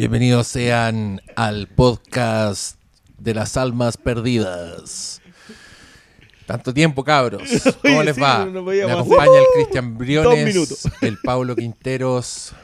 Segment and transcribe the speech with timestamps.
[0.00, 2.80] Bienvenidos sean al podcast
[3.18, 5.20] de las almas perdidas.
[6.46, 7.42] Tanto tiempo, cabros.
[7.82, 8.46] ¿Cómo Oye, les sí, va?
[8.46, 12.54] Me acompaña el Cristian Dos Briones, el Pablo Quinteros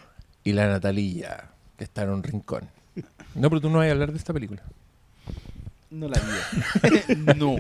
[0.44, 2.70] y la Natalilla, que está en un rincón.
[3.34, 4.62] No, pero tú no vas a hablar de esta película.
[5.90, 7.16] No la vi.
[7.36, 7.56] no.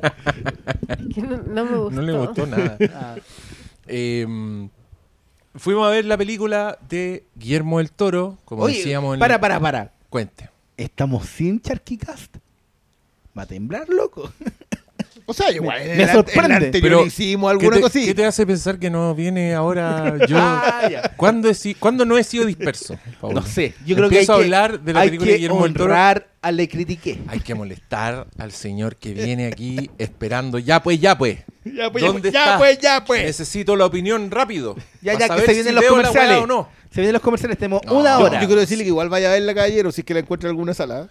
[1.14, 2.00] Que no, no me gustó.
[2.00, 2.78] No le gustó nada.
[2.94, 3.16] Ah,
[3.88, 4.26] Eh,
[5.56, 9.60] fuimos a ver la película de Guillermo del Toro, como Oye, decíamos en para, para,
[9.60, 9.92] para.
[10.08, 10.50] Cuente.
[10.76, 12.36] ¿Estamos sin Charquicast?
[13.36, 14.32] ¿Va a temblar, loco?
[15.28, 16.66] O sea, igual, Me- en me el, sorprende.
[16.72, 18.06] el Pero, hicimos ¿Qué alguna cosita.
[18.06, 20.36] qué te hace pensar que no viene ahora yo?
[20.38, 21.02] Ah, ya.
[21.16, 22.96] ¿Cuándo, he si- cuándo no he sido disperso?
[23.22, 23.74] No sé.
[23.84, 25.58] Yo creo que hay Empiezo a que, hablar de la hay película de que Guillermo
[25.72, 25.84] Toro.
[25.84, 27.18] honrar a Le Critiqué.
[27.26, 30.58] Hay que molestar al señor que viene aquí esperando.
[30.60, 31.38] Ya pues, ya pues.
[31.64, 32.58] Ya, pues, ¿Dónde ya, está?
[32.58, 33.24] pues, ya, pues.
[33.24, 34.76] Necesito la opinión rápido.
[35.02, 36.38] Ya, ya, que se vienen si los comerciales.
[36.38, 36.68] o no.
[36.92, 38.40] Se vienen los comerciales, tenemos No, una Yo, hora.
[38.40, 40.48] yo quiero decirle que igual vaya a ver la caballero si es que la encuentra
[40.48, 41.08] en alguna sala.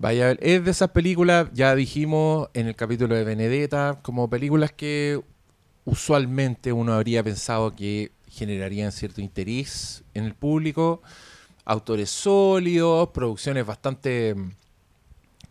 [0.00, 5.20] Vaya, es de esas películas, ya dijimos en el capítulo de Benedetta, como películas que
[5.84, 11.02] usualmente uno habría pensado que generarían cierto interés en el público.
[11.64, 14.52] Autores sólidos, producciones bastante mm,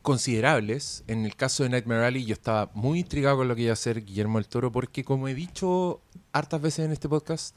[0.01, 1.03] considerables.
[1.07, 3.73] En el caso de Nightmare Alley yo estaba muy intrigado con lo que iba a
[3.73, 5.99] hacer Guillermo del Toro porque como he dicho
[6.31, 7.53] hartas veces en este podcast,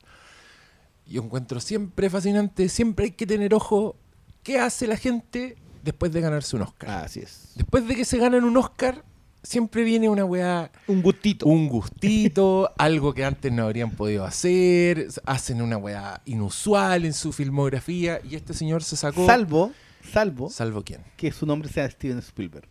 [1.07, 3.95] yo encuentro siempre fascinante, siempre hay que tener ojo
[4.43, 7.05] qué hace la gente después de ganarse un Oscar.
[7.05, 7.53] Así es.
[7.55, 9.05] Después de que se ganan un Oscar,
[9.43, 11.47] siempre viene una weá, Un gustito.
[11.47, 17.33] un gustito, algo que antes no habrían podido hacer, hacen una weá inusual en su
[17.33, 19.27] filmografía y este señor se sacó...
[19.27, 19.73] Salvo,
[20.13, 21.01] salvo ¿Salvo quién?
[21.17, 22.69] que su nombre sea Steven Spielberg.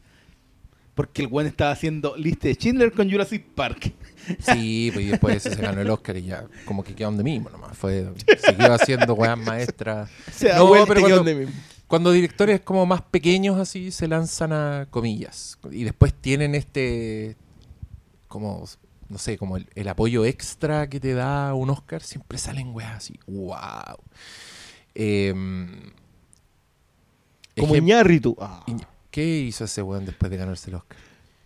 [0.96, 3.94] Porque el buen estaba haciendo lista de Schindler con Jurassic Park.
[4.40, 7.24] Sí, pues y después ese se ganó el Oscar y ya como que quedó donde
[7.24, 7.76] mismo nomás.
[7.76, 8.06] Fue,
[8.46, 10.10] siguió haciendo weas maestras.
[10.32, 11.50] Se da No, pero cuando-.
[11.90, 17.36] Cuando directores como más pequeños así se lanzan a comillas y después tienen este
[18.30, 18.64] como
[19.10, 22.96] no sé, como el, el apoyo extra que te da un Oscar, siempre salen weas
[22.96, 23.20] así.
[23.26, 23.98] ¡Wow!
[24.94, 25.68] Em,
[27.58, 28.36] Como Iñárritu.
[28.40, 28.64] Ah.
[29.10, 30.98] ¿Qué hizo ese weón después de ganarse el Oscar?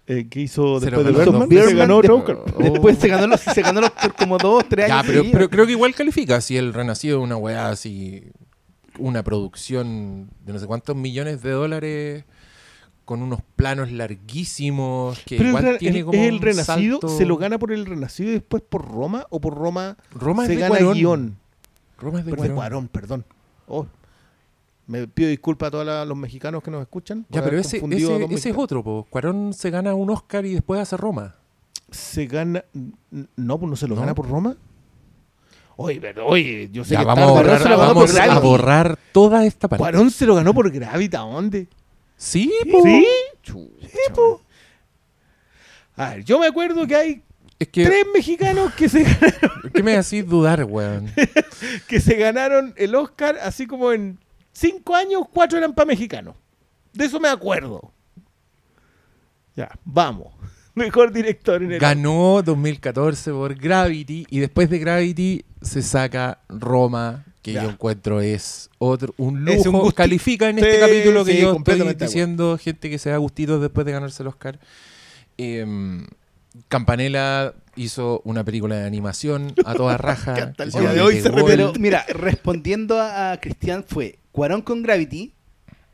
[0.07, 1.49] Eh, ¿Qué hizo después de Birdman?
[1.49, 2.43] Se ganó otro Oscar.
[2.59, 5.07] Después se ganó, los, se ganó los Oscar como dos, tres Ya, años.
[5.13, 6.41] pero, pero creo que igual califica.
[6.41, 8.25] Si el Renacido es una weá así,
[8.99, 12.25] una producción de no sé cuántos millones de dólares
[13.05, 16.41] con unos planos larguísimos que Pero el, igual re- tiene el- como es el un
[16.41, 19.25] Renacido, salto- ¿se lo gana por el Renacido y después por Roma?
[19.29, 20.93] ¿O por Roma Roma es se de gana Cuarón.
[20.93, 21.37] guion?
[21.97, 22.55] Roma es de Pero de Cuarón.
[22.55, 23.25] Cuarón, perdón.
[23.67, 23.85] Oh.
[24.87, 27.25] Me pido disculpas a todos los mexicanos que nos escuchan.
[27.29, 27.77] Ya, pero ese,
[28.31, 29.07] ese, es otro, po.
[29.09, 31.35] Cuarón se gana un Oscar y después hace Roma.
[31.89, 32.65] Se gana...
[33.37, 34.01] No, pues no se lo ¿No?
[34.01, 34.57] gana por Roma.
[35.75, 38.11] Oye, pero oye, yo sé Ya, que vamos, a borrar, Cuarón se lo ganó vamos
[38.11, 39.81] por a borrar toda esta parte.
[39.81, 41.67] Cuarón se lo ganó por Gravity, ¿a dónde?
[42.15, 42.83] Sí, po.
[42.83, 43.05] ¿Sí?
[44.13, 44.41] po.
[45.95, 47.23] A ver, yo me acuerdo que hay
[47.59, 51.11] Es que, tres mexicanos que se, ganaron, ¿qué me hacís dudar, weón?
[51.87, 54.19] que se ganaron el Oscar, así como en
[54.51, 56.35] cinco años, cuatro eran para mexicanos.
[56.93, 57.91] De eso me acuerdo.
[59.55, 60.33] Ya, vamos.
[60.75, 67.25] Mejor director en el Ganó 2014 por Gravity y después de Gravity se saca Roma,
[67.43, 67.63] que Ya.
[67.63, 69.77] yo encuentro es otro un Es lujo.
[69.77, 73.09] un gusti- Califica en Sí, este capítulo que sí, yo estoy diciendo gente que se
[73.11, 74.59] da gustitos después de ganarse el Oscar.
[75.37, 76.07] Em,
[76.67, 80.53] Campanella hizo una película de animación a toda raja.
[80.57, 81.29] de hoy se.
[81.31, 85.33] Pero mira, respondiendo a, a Cristian fue Cuarón con Gravity,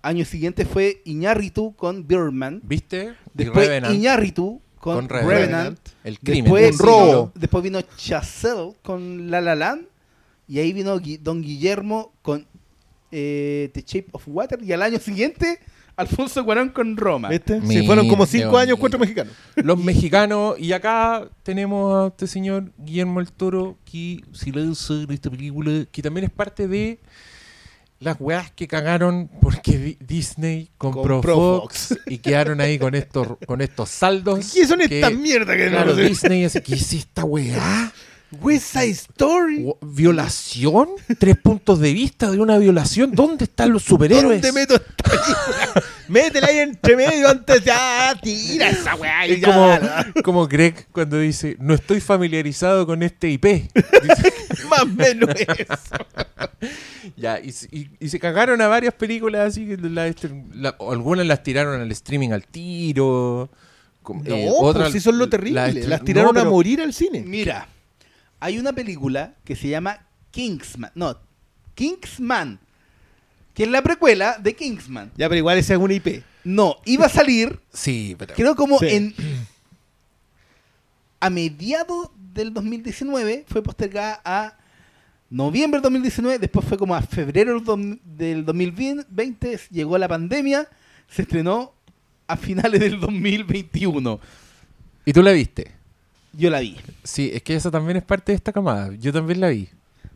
[0.01, 3.13] año siguiente fue Iñárritu con Birdman, ¿Viste?
[3.33, 6.43] Después Iñárritu con, con Revenant, Revenant, el crimen.
[6.43, 7.31] después, Un robo.
[7.35, 9.83] después vino Chazelle con La La Land
[10.47, 12.45] y ahí vino Gui- Don Guillermo con
[13.11, 15.59] eh, The Shape of Water y al año siguiente
[15.95, 17.27] Alfonso Cuarón con Roma.
[17.27, 17.59] ¿Viste?
[17.59, 19.33] Mi Sí, fueron como cinco años, cuatro mexicanos.
[19.57, 25.11] Los mexicanos, y acá tenemos a este señor Guillermo el Toro, que si le en
[25.11, 26.99] esta película, que también es parte de
[27.99, 33.27] las weas que cagaron porque Di- Disney compró, Compró Fox, y quedaron ahí con estos,
[33.45, 34.51] con estos saldos.
[34.53, 35.95] ¿Qué son estas mierdas que Claro, no?
[35.97, 37.91] Disney dice, ¿qué es esta weá?
[38.41, 39.65] West Side Story.
[39.81, 40.87] ¿Violación?
[41.17, 43.11] ¿Tres puntos de vista de una violación?
[43.13, 44.41] ¿Dónde están los superhéroes?
[44.41, 45.83] ¿Dónde meto esta?
[46.09, 49.25] Métela ahí entre medio antes ya tira esa weá.
[49.25, 53.43] Es ya, como, como Greg cuando dice, no estoy familiarizado con este IP.
[53.45, 54.33] Dice,
[54.69, 56.05] Más o menos eso.
[57.15, 60.75] Ya, y, se- y- y se cagaron a varias películas así, que la- este, la-
[60.79, 63.49] algunas las tiraron al streaming al tiro.
[64.03, 65.61] como- No, eh, pues otras si eso es lo terrible.
[65.61, 67.23] estre- Las tiraron no, a morir al cine.
[67.25, 67.67] Mira,
[68.39, 70.91] hay una película que se llama Kingsman.
[70.95, 71.17] No,
[71.75, 72.59] Kingsman.
[73.59, 75.11] Que es la precuela de Kingsman.
[75.17, 76.23] Ya, pero igual esa es una IP.
[76.45, 78.33] No, iba a salir, Sí, pero.
[78.33, 78.87] creo como Sí.
[78.89, 79.13] en...
[81.19, 84.57] A mediados del 2019 fue postergada a
[85.29, 90.69] noviembre del 2019, después fue como a febrero del dom- del 2020, llegó la pandemia,
[91.09, 91.73] se estrenó
[92.27, 94.19] a finales del 2021.
[95.03, 95.73] ¿Y tú la viste?
[96.31, 96.77] Yo la vi.
[97.03, 98.93] Sí, es que esa también es parte de esta camada.
[98.95, 99.67] Yo también la vi.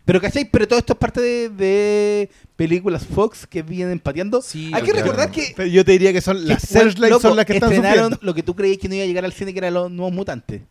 [0.06, 0.44] Pero ¿cachai?
[0.46, 4.42] Pero todo esto es parte de, de películas Fox que vienen pateando.
[4.42, 5.06] Sí, Hay que claro.
[5.06, 7.54] recordar que, Pero yo te diría que son las que, Searchlight loco, son las que
[7.54, 8.26] están estrenaron sufriendo.
[8.26, 10.14] lo que tú creías que no iba a llegar al cine, que eran los nuevos
[10.14, 10.62] mutantes.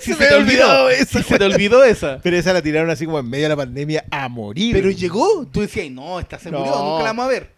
[0.00, 2.20] se me había olvidado esa, Sí, se te olvidó esa.
[2.22, 4.74] Pero esa la tiraron así como en medio de la pandemia a morir.
[4.74, 5.46] Pero llegó.
[5.52, 7.50] Tú decías, no, esta se murió, nunca la vamos a ver.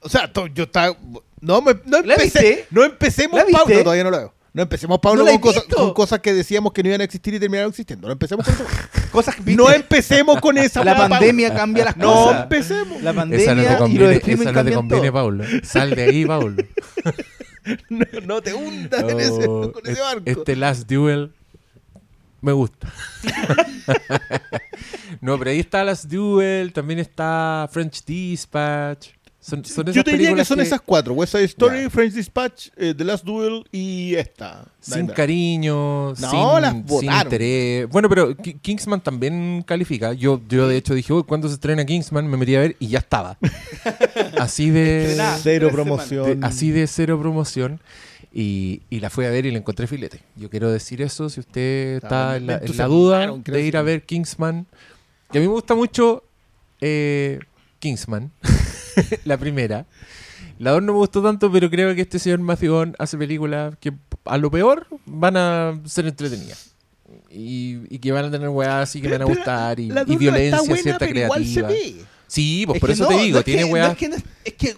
[0.00, 0.96] O sea, yo estaba.
[1.40, 2.66] No, me, no ¿La empecé.
[2.70, 3.40] No empecemos,
[3.84, 4.34] todavía no lo veo.
[4.52, 5.76] No empecemos, Pablo, ¿No con, cosas, visto?
[5.76, 8.08] con cosas que decíamos que no iban a existir y terminaron existiendo.
[8.08, 8.64] No empecemos con eso.
[9.12, 11.08] Cosas que no empecemos con esa La Pablo.
[11.16, 12.42] pandemia cambia las No cosas.
[12.44, 13.02] empecemos.
[13.02, 15.12] La Esa no pandemia te y conviene, streaming esa no te conviene.
[15.12, 15.44] Paulo.
[15.62, 16.62] Sal de ahí, Paulo.
[17.90, 20.22] No, no te hundas en ese, Oh, con ese es- barco.
[20.26, 21.32] Este Last Duel
[22.40, 22.92] me gusta.
[25.20, 29.08] no, pero ahí está Last Duel, también está French Dispatch.
[29.42, 31.88] Son, son esas Yo te diría que son esas cuatro: West Side Story.
[31.88, 34.66] French Dispatch, eh, The Last Duel y esta.
[34.80, 35.16] Sin Nightmare.
[35.16, 37.22] cariño, No, sin, las sin botaron.
[37.22, 37.88] interés.
[37.88, 40.12] Bueno, pero Ki- Kingsman también califica.
[40.12, 42.26] Yo, yo de hecho dije, uy, ¿cuándo se estrena Kingsman?
[42.28, 43.38] Me metí a ver y ya estaba.
[44.38, 45.16] así de.
[45.42, 46.40] Cero promoción.
[46.40, 47.80] de- así de cero promoción.
[48.32, 50.20] Y, y la fui a ver y la encontré filete.
[50.36, 53.76] Yo quiero decir eso, si usted está en la, en la entusiasmaron, duda de ir
[53.76, 54.66] a ver Kingsman.
[55.32, 56.22] Que a mí me gusta mucho
[56.80, 57.40] eh,
[57.80, 58.30] Kingsman,
[59.24, 59.86] la primera.
[60.58, 63.74] La dos no me gustó tanto, pero creo que este señor Matthew Vaughn hace películas
[63.80, 63.92] que
[64.24, 66.74] a lo peor van a ser entretenidas.
[67.30, 70.16] Y, y que van a tener weas así que van a gustar y, la y
[70.16, 71.68] violencia buena, cierta creativa.
[72.26, 73.92] Sí, pues Es por eso no, te no digo, es tiene no weas.
[73.92, 74.76] es que, es, es que,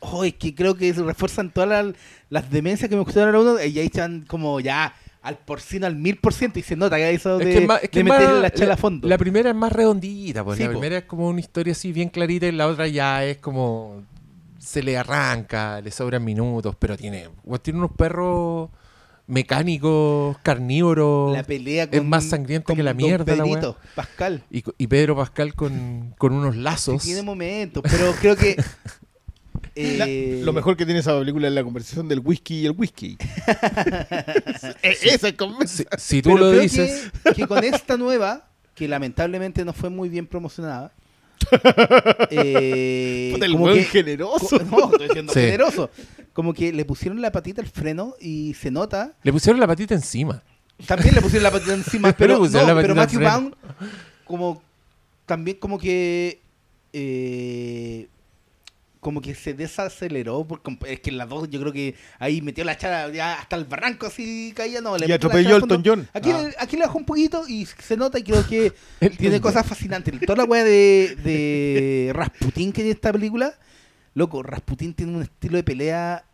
[0.00, 1.94] oh, es que creo que se refuerzan todas las,
[2.30, 5.96] las demencias que me gustaron a uno y ahí están como ya al porcino, al
[5.96, 8.02] mil por ciento y se nota que eso Es de, que es más- es que
[8.02, 9.06] de es más- la chala a fondo.
[9.08, 10.78] La primera es más redondita, pues Sí, la po.
[10.78, 14.02] primera es como una historia así bien clarita y la otra ya es como
[14.58, 18.68] se le arranca, le sobran minutos, pero tiene, pues, tiene unos perros
[19.26, 21.32] mecánicos, carnívoros.
[21.36, 24.42] La pelea es con, más sangrienta con que la mierda, la Pedrito, Pascal.
[24.50, 27.02] Y, y Pedro Pascal con, con unos lazos.
[27.02, 28.56] tiene momentos, pero creo que
[29.74, 32.72] La- eh, lo mejor que tiene esa película es la conversación del whisky y el
[32.72, 33.16] whisky.
[34.82, 37.96] E- Esa es como- Si, si tú pero lo creo dices, que, que con esta
[37.96, 40.92] nueva, que lamentablemente no fue muy bien promocionada,
[42.30, 44.58] eh, Puta, el como weón que- generoso.
[44.58, 45.40] co- no, estoy Sí.
[45.40, 45.90] generoso.
[46.32, 49.14] Como que le pusieron la patita al freno y se nota.
[49.22, 50.42] le pusieron la patita encima.
[50.86, 53.20] También le pusieron la patita encima, Pero no, pero Matthew.
[53.20, 53.54] Vaughn
[54.24, 54.62] como
[55.26, 56.40] también como que
[56.92, 58.08] eh,
[59.00, 62.64] como que se desaceleró por es que en las dos yo creo que ahí metió
[62.64, 65.74] la chara ya hasta el barranco así caía no le Y atropelló fondo.
[65.74, 66.42] Elton aquí, Ah.
[66.42, 68.72] le, aquí le bajó un poquito y se nota y creo que
[69.18, 73.54] tiene cosas fascinantes toda la weá de, de Rasputin que tiene esta película
[74.12, 76.24] loco Rasputin tiene un estilo de pelea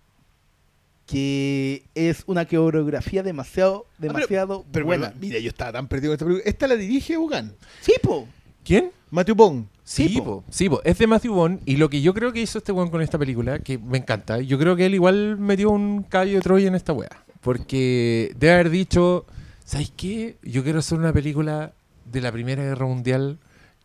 [1.06, 6.12] que es una coreografía demasiado pero- demasiado Pero buena bueno, mira, yo estaba tan perdido
[6.12, 6.50] en esta película.
[6.50, 7.54] Esta la dirige Hogan.
[7.80, 8.26] sí po
[8.64, 8.90] ¿Quién?
[9.10, 9.66] Matthew Bond.
[9.88, 10.25] Sí, Sí, po.
[10.25, 10.44] po.
[10.50, 10.81] sí po.
[10.85, 13.19] es de Matthew Vaughn y lo que yo creo que hizo este weón con esta
[13.19, 16.75] película, que me encanta, yo creo que él igual metió un caballo de Troya en
[16.75, 17.09] esta weá,
[17.40, 19.26] porque debe haber dicho,
[19.64, 20.38] ¿sabes qué?
[20.43, 21.73] Yo quiero hacer una película
[22.05, 23.38] de la Primera Guerra Mundial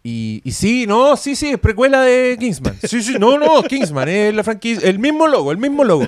[0.04, 2.76] y, y sí, no, sí, sí, es precuela de Kingsman.
[2.84, 6.08] Sí, sí, no, no, Kingsman, es la franquicia, el mismo logo, el mismo logo.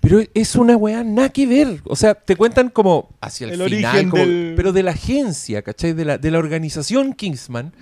[0.00, 1.80] Pero es una weá nada que ver.
[1.84, 4.90] O sea, te cuentan como hacia el, El final, origen como- del- pero de la
[4.90, 5.92] agencia, ¿cachai?
[5.92, 7.72] De la, de la organización Kingsman.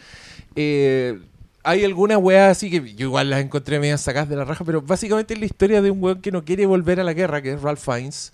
[0.55, 1.19] Eh,
[1.63, 4.81] hay algunas weas así que yo igual las encontré medias sacadas de la raja, pero
[4.83, 7.53] básicamente es la historia de un weón que no quiere volver a la guerra, que
[7.53, 8.33] es Ralph Fiennes,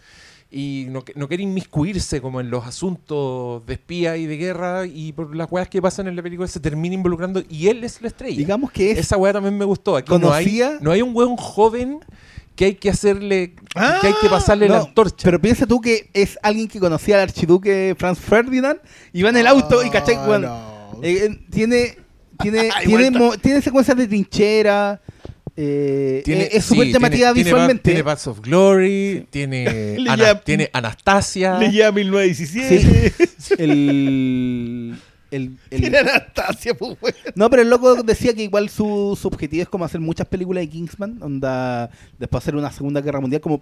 [0.50, 5.12] y no, no quiere inmiscuirse como en los asuntos de espía y de guerra, y
[5.12, 8.09] por las weas que pasan en la película se termina involucrando, y él es la
[8.09, 8.37] estrella.
[8.37, 9.97] digamos que es Esa wea también me gustó.
[9.97, 11.99] Aquí no hay, no hay un weón joven
[12.54, 15.25] que hay que hacerle, Ah, que hay que pasarle la No, antorcha.
[15.25, 18.78] Pero piensa tú que es alguien que conocía al archiduque Franz Ferdinand
[19.12, 21.00] y va en el auto y cachai, Ah, weón, no.
[21.02, 21.99] eh, eh, tiene
[22.40, 25.00] tiene Igual tiene, mo- tiene secuencias de trinchera
[25.59, 30.38] eh, eh, es sí, súper tiene- llamativa tiene, visualmente Tiene Paths of Glory, tiene, Ana-
[30.40, 31.59] tiene Anastasia.
[31.59, 33.14] Le lleva 1917.
[33.38, 33.55] Sí.
[33.59, 34.97] el,
[35.31, 37.14] el, el- Tiene Anastasia, pues, weón.
[37.35, 40.61] no pero el loco decía que igual su, su objetivo es como hacer muchas películas
[40.62, 43.59] de Kingsman onda después hacer una segunda guerra mundial como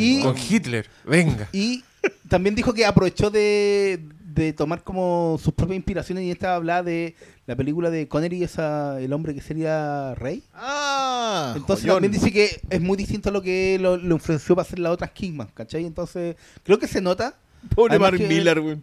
[0.00, 1.48] y- con Hitler, venga.
[1.52, 1.84] Y
[2.28, 4.00] también dijo que aprovechó de,
[4.34, 7.14] de tomar como sus propias inspiraciones y esta habla de
[7.46, 10.42] la película de Connery, esa, el hombre que sería rey.
[10.54, 11.96] Ah, Entonces joyón.
[11.96, 14.92] también dice que es muy distinto a lo que lo, lo influenció para hacer las
[14.92, 15.84] otras Kingman, ¿cachai?
[15.84, 17.36] Entonces creo que se nota.
[17.74, 18.78] Pobre Mark que- Miller, güey.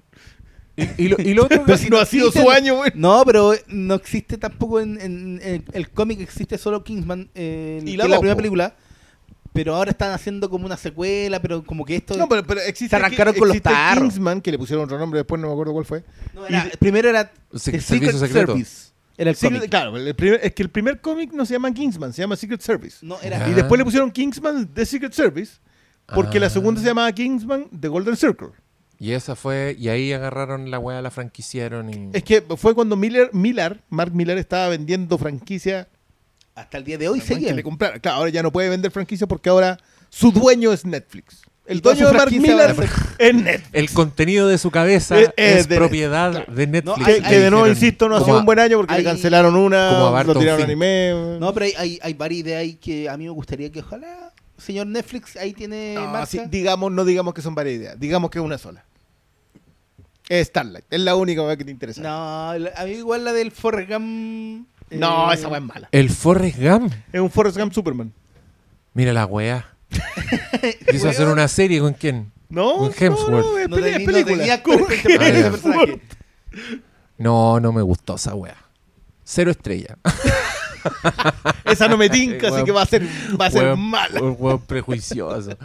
[0.78, 2.92] Y, y lo, y lo otro Pero si no ha sido su año, güey.
[2.96, 7.92] No, pero no existe tampoco en, en- en el cómic, existe solo Kingsman, eh, Y
[7.92, 8.76] que la es la dos, primera película.
[9.54, 12.16] Pero ahora están haciendo como una secuela, pero como que esto...
[12.16, 14.04] No, pero, pero existe, Se arrancaron con los existe tarros.
[14.14, 16.04] Kingsman, que le pusieron otro nombre, después no me acuerdo cuál fue.
[16.34, 18.54] No, era- primero era Se- Secret secreto.
[18.54, 18.90] Service.
[19.18, 22.22] Era el claro, el primer- es que el primer cómic no se llama Kingsman, se
[22.22, 23.06] llama Secret Service.
[23.06, 23.50] No, era...
[23.50, 25.58] Y después le pusieron Kingsman The Secret Service,
[26.14, 26.42] porque Ah.
[26.42, 28.50] la segunda se llamaba Kingsman The Golden Circle.
[28.98, 32.10] Y esa fue, y ahí agarraron la weá, la franquiciaron y...
[32.14, 35.88] Es que fue cuando Miller, Miller, Mark Miller estaba vendiendo franquicia
[36.60, 37.54] Hasta el día de hoy que seguía.
[37.54, 38.00] le comprara.
[38.00, 39.78] Claro, ahora ya no puede vender franquicia porque ahora
[40.10, 41.42] su dueño es Netflix.
[41.66, 42.72] El dueño de Mark franquicia Miller
[43.20, 43.70] es Netflix.
[43.74, 46.98] El contenido de su cabeza Eh, eh, es de- propiedad de Netflix.
[46.98, 48.94] No, Que, hay- que de nuevo, Dijeron, insisto, no ha sido un buen año porque
[48.96, 50.66] hay- le cancelaron una, como a lo tiraron Fink.
[50.70, 51.38] anime.
[51.40, 54.34] No, pero hay, hay, hay varias ideas ahí que a mí me gustaría que ojalá,
[54.58, 56.26] señor Netflix, ahí tiene No, marca.
[56.26, 58.84] sí, digamos, no digamos que son varias ideas, digamos que es una sola.
[60.28, 62.02] Es Starlight, es la única que te interesa.
[62.02, 64.68] No, a mí igual la del Forrest Gump...
[64.92, 65.90] No, eh, esa weá es mala.
[65.92, 66.94] El Forrest Gump.
[67.14, 68.12] Es un Forrest Gump Superman.
[68.94, 69.66] Mira la weá.
[70.92, 72.32] Quiso hacer una serie con quién?
[72.50, 73.46] No, no, Hemsworth.
[73.46, 74.38] no, es, No, peli- es no película.
[74.38, 76.02] tenía Con ese personaje.
[77.18, 78.56] No, no me gustó esa weá.
[79.24, 79.98] Cero estrella.
[81.66, 82.66] Esa no me tinca, así Weón.
[82.66, 83.04] que va a ser,
[83.40, 84.22] va a ser Weón- mala.
[84.22, 85.58] un weón prejuicioso.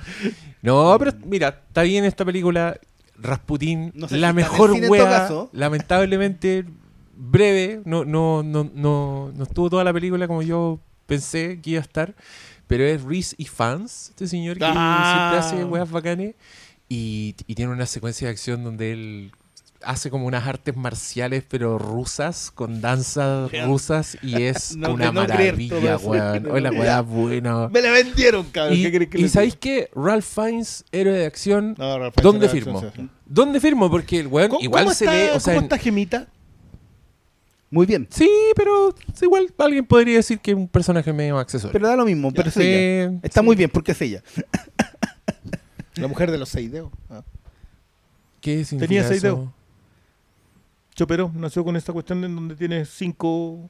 [0.61, 2.77] No, pero mira, está bien esta película.
[3.17, 5.51] Rasputín, No sé la si está en mejor cine en todo wea, caso.
[5.53, 6.65] lamentablemente
[7.17, 11.81] breve, no, no, no, no, no estuvo toda la película como yo pensé que iba
[11.81, 12.15] a estar,
[12.67, 15.41] pero es Reese y Fans, este señor que Ah.
[15.43, 16.35] siempre hace weas bacanes
[16.89, 19.33] y, y tiene una secuencia de acción donde él
[19.87, 25.13] hace como unas artes marciales pero rusas con danzas rusas y es No- una no
[25.13, 26.47] maravilla, weón.
[26.51, 27.69] Hoy la weá buena.
[27.69, 28.79] Me la vendieron, cabrón.
[28.79, 29.91] Y, ¿Qué querés que y ¿sabéis qué?
[29.95, 32.83] Ralph Fiennes, héroe de acción, No, ¿dónde firmo?
[33.27, 33.91] ¿Dónde firmo?
[33.91, 36.29] Porque el weón ¿Cómo- igual se está- ve, o sea, ¿Cómo está Gemita?
[37.75, 38.07] Muy bien.
[38.11, 41.73] sí, pero igual alguien podría decir que es un personaje medio accesorio.
[41.73, 43.19] Pero da lo mismo, pero es Sí, ella.
[43.23, 43.45] Está sí.
[43.47, 44.23] muy bien porque es ella.
[45.97, 46.91] La mujer de los seis dedos.
[47.11, 47.23] Ah.
[48.41, 49.49] ¿Qué significa Tenía seis dedos.
[50.95, 53.69] Chopero nació con esta cuestión en donde tiene cinco.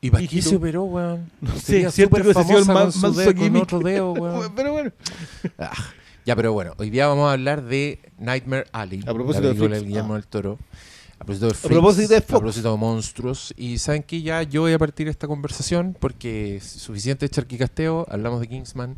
[0.00, 1.30] ¿Y para qué se operó, weón?
[1.40, 4.52] No sé, súper que sido el más- con dedo- otro dedo, weón.
[4.54, 4.92] Pero bueno.
[5.58, 5.72] Ah,
[6.26, 9.00] ya, pero bueno, hoy día vamos a hablar de Nightmare Alley.
[9.06, 9.84] A propósito la de.
[9.84, 10.16] Guillermo Ah.
[10.16, 10.58] del Toro.
[11.24, 12.28] A propósito de Freaks, propósito de A Fox.
[12.40, 13.54] propósito de monstruos.
[13.56, 18.06] Y saben que ya yo voy a partir esta conversación porque es suficiente charquicasteo.
[18.10, 18.96] Hablamos de Kingsman.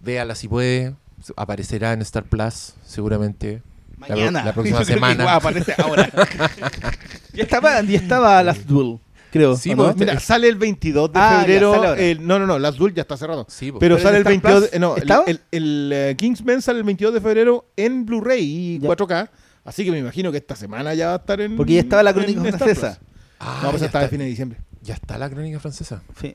[0.00, 0.94] Véala si puede.
[1.36, 3.62] Aparecerá en Star Plus, seguramente.
[4.00, 4.44] La Mañana.
[4.46, 5.34] la próxima Yo creo que semana.
[5.34, 6.10] aparece ahora.
[7.34, 8.98] ya estaba, ya estaba Last Duel,
[9.30, 9.54] creo.
[9.56, 9.84] Sí, ¿o no?
[9.84, 11.94] pues, Mira, sale el 22 de Ah, febrero.
[11.94, 13.46] el- no, no, no, Last Duel ya está cerrado.
[13.48, 13.66] Sí.
[13.66, 15.24] Pero, ¿Pero sale el Star 22 Plus de- no, el, estaba?
[15.26, 18.88] el, el, eh, Kingsman sale el 22 de febrero en Blu-ray y Ya.
[18.88, 19.30] 4K.
[19.64, 21.56] Así que me imagino que esta semana ya va a estar en.
[21.56, 22.98] Porque ya estaba la crónica francesa.
[23.38, 24.58] Ah, no, pues ya, está de está, fines de diciembre.
[24.82, 26.02] ya está la crónica francesa.
[26.20, 26.34] Sí.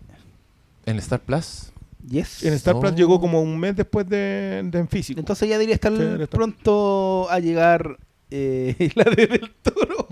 [0.85, 1.71] En Star Plus.
[2.09, 2.43] Yes.
[2.43, 2.95] En Star Plus Oh.
[2.95, 5.19] llegó como un mes después de, de en físico.
[5.19, 7.97] Entonces ya debería estar Sí, pronto a llegar
[8.31, 10.07] eh, la de del toro.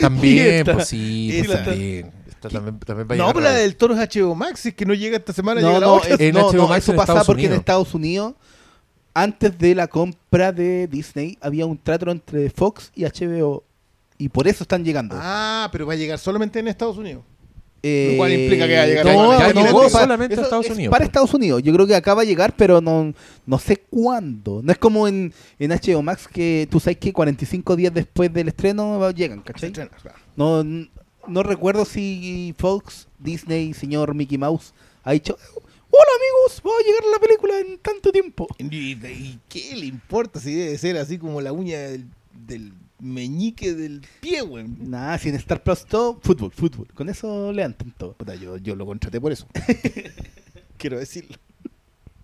[0.00, 2.12] También, esta- pues sí, pues también.
[2.28, 4.86] Esta también, también va a no, pero la del Toro es HBO Max, es que
[4.86, 6.14] no llega esta semana, No, llega la no, otra.
[6.14, 7.52] es- En no, no, eso pasa Estados porque en.
[7.52, 8.34] Estados Unidos,
[9.22, 13.64] antes de la compra de Disney, había un trato entre Fox y HBO.
[14.18, 15.16] Y por eso están llegando.
[15.18, 17.22] Ah, pero va a llegar solamente en Estados Unidos.
[17.82, 20.42] Eh, lo cual implica que va a llegar no, a- no, llegó no, solamente a
[20.42, 21.04] Estados es Unidos, Para.
[21.06, 21.62] Estados Unidos.
[21.62, 23.14] Yo creo que acá va a llegar, pero no,
[23.46, 24.60] no sé cuándo.
[24.62, 28.48] No es como en, en HBO Max que tú sabes que 45 días después del
[28.48, 29.68] estreno llegan, Se ¿cachai?
[29.70, 30.18] estrena, claro.
[30.36, 30.62] No,
[31.26, 35.38] no recuerdo si Fox, Disney, señor Mickey Mouse ha dicho,
[35.90, 38.46] hola amigos, va a llegar la película en tanto tiempo.
[38.58, 42.06] ¿Y, y qué le importa si debe ser así como la uña del,
[42.46, 44.66] del meñique del pie, güey?
[44.68, 46.86] Nada, si en Star Plus todo, fútbol, fútbol.
[46.94, 48.12] Con eso le dan tanto.
[48.14, 49.46] Puta, yo, yo lo contraté por eso.
[50.76, 51.36] Quiero decirlo.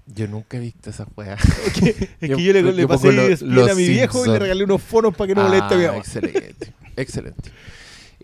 [0.07, 1.37] Yo nunca he visto esa weá.
[2.21, 3.13] Es Yo- que yo le, yo le pongo pasé
[3.45, 5.85] lo- a mi viejo y le regalé unos foros para que no moleste a mi
[5.85, 5.99] Ah, mamá.
[5.99, 7.51] Excelente, excelente.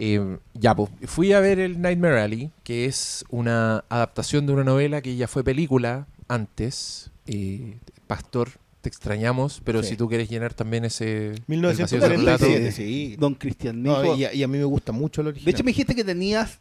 [0.04, 4.64] Eh, ya, pues, fui a ver el Nightmare Alley, que es una adaptación de una
[4.64, 7.10] novela que ya fue película antes.
[7.26, 7.78] Eh,
[8.08, 9.90] Pastor, te extrañamos, pero Sí.
[9.90, 13.14] si tú quieres llenar también ese el vacío de 1947, relato, sí.
[13.16, 13.80] Don Cristian.
[13.80, 15.44] No, dijo- y, a, y a mí me gusta mucho el original.
[15.44, 16.58] de hecho, me dijiste que tenías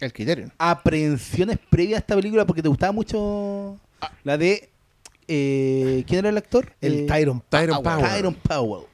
[0.00, 0.50] el criterio.
[0.58, 3.78] aprehensiones previas a esta película porque te gustaba mucho
[4.24, 4.70] la de...
[5.28, 6.72] eh, ¿Quién era el actor?
[6.80, 7.98] El Eh, Tyron Tyron Power.
[8.00, 8.12] Power.
[8.16, 8.86] Tyrone Powell.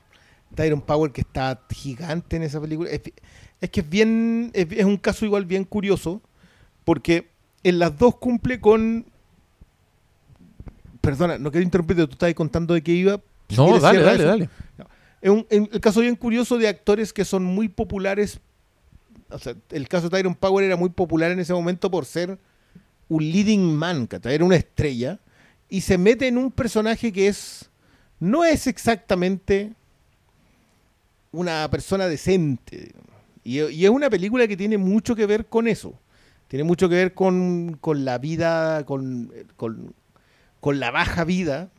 [0.54, 2.90] Tyron Power que está gigante en esa película.
[3.61, 6.23] Es, que es bien, es, es un caso igual bien curioso,
[6.85, 7.29] porque
[7.62, 9.07] en las dos cumple con...
[11.00, 13.21] Perdona, no quiero interrumpirte, tú estabas contando de qué iba.
[13.57, 14.27] No, dale, dale, eso.
[14.27, 14.50] dale.
[15.21, 18.41] Es un, en el caso bien curioso de actores que son muy populares.
[19.31, 22.38] O sea, el caso de Tyron Power era muy popular en ese momento por ser
[23.09, 24.35] un leading man, ¿cachai?
[24.35, 25.19] era una estrella.
[25.69, 27.71] Y se mete en un personaje que es.
[28.21, 29.73] No es exactamente
[31.33, 32.93] una persona decente.
[33.49, 35.99] Y, es una película que tiene mucho que ver con eso.
[36.49, 39.95] Tiene mucho que ver con, con la vida, con, con,
[40.61, 41.71] con la baja vida.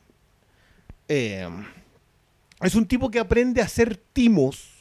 [1.07, 1.47] Eh,
[2.61, 4.79] es un tipo que aprende a hacer timos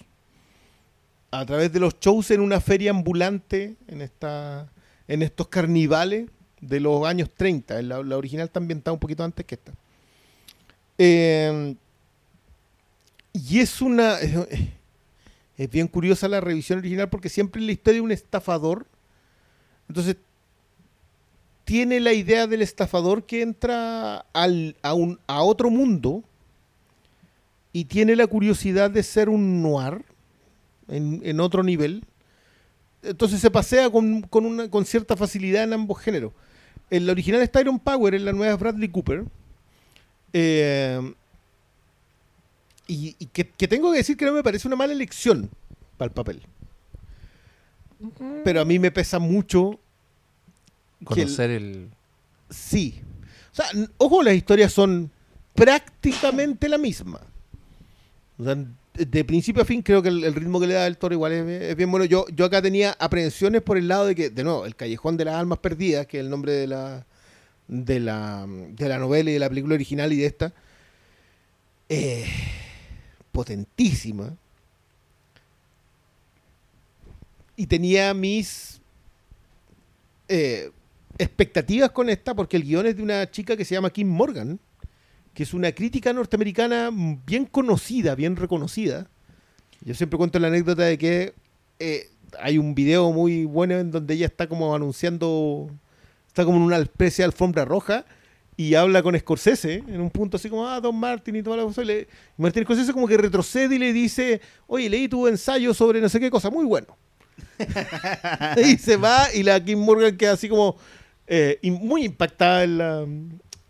[1.31, 4.73] a través de los shows en una feria ambulante en, esta,
[5.09, 6.31] en estos carnivales
[6.63, 7.83] de los años 30.
[7.83, 9.73] La, la original está ambientada un poquito antes que esta.
[10.97, 11.77] Eh,
[13.35, 14.17] y es una.
[15.59, 18.87] Es bien curiosa la revisión original porque siempre es la historia de un estafador.
[19.89, 20.17] Entonces,
[21.65, 26.23] tiene la idea del estafador que entra al, a, un, a otro mundo
[27.73, 30.05] y tiene la curiosidad de ser un noir
[30.87, 32.05] en, en otro nivel.
[33.03, 36.33] Entonces se pasea con, con, una, con cierta facilidad en ambos géneros.
[36.89, 39.25] En la original es Tyron Power, en la nueva es Bradley Cooper.
[40.33, 41.15] Eh,
[42.89, 45.49] y y que, que tengo que decir que no me parece una mala elección
[45.97, 46.43] para el papel.
[48.45, 49.79] Pero a mí me pesa mucho
[51.01, 51.89] el- Conocer el...
[52.51, 53.01] Sí.
[53.53, 53.67] O sea,
[53.99, 55.11] ojo, las historias son
[55.55, 57.21] prácticamente la misma.
[58.39, 58.57] O sea,
[58.95, 61.33] de- principio a fin creo que el, el ritmo que le da el toro igual
[61.33, 62.05] es, es bien bueno.
[62.05, 65.25] Yo, yo acá tenía aprehensiones por el lado de que, de nuevo, el Callejón de
[65.25, 67.05] las Almas Perdidas, que es el nombre de la,
[67.67, 70.53] de la, de la novela y de la película original y de esta,
[71.89, 72.27] eh,
[73.39, 74.37] potentísima.
[77.55, 78.81] Y tenía mis
[80.27, 80.73] eh,
[81.19, 84.59] expectativas con esta porque el guion es de una chica que se llama Kim Morgan,
[85.35, 89.07] que es una crítica norteamericana bien conocida, bien reconocida.
[89.83, 91.35] Yo siempre cuento la anécdota de que
[91.79, 95.71] eh, hay un video muy bueno en donde ella está como anunciando,
[96.27, 98.05] está como en una especie de alfombra roja
[98.59, 101.63] y habla con Scorsese en un punto así como, ah, Don Martin y toda la
[101.63, 101.81] cosa.
[101.83, 102.01] Y, le-
[102.37, 106.09] y Martin Scorsese como que retrocede y le dice, oye, leí tu ensayo sobre no
[106.09, 106.89] sé qué cosa, muy bueno.
[108.65, 110.77] y se va y la Kim Morgan queda así como
[111.27, 113.07] eh, muy impactada en la,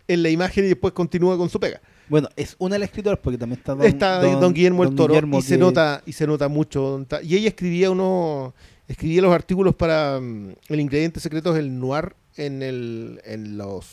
[0.07, 1.79] en la imagen y después continúa con su pega.
[2.07, 5.13] Bueno, es una de las escritoras porque también está Don, Está don, Guillermo el Toro
[5.13, 7.05] Guillermo y se nota y se nota mucho.
[7.21, 8.55] Y ella escribía uno
[8.87, 13.85] escribía los artículos para mm, el ingrediente secreto es el noir en el en los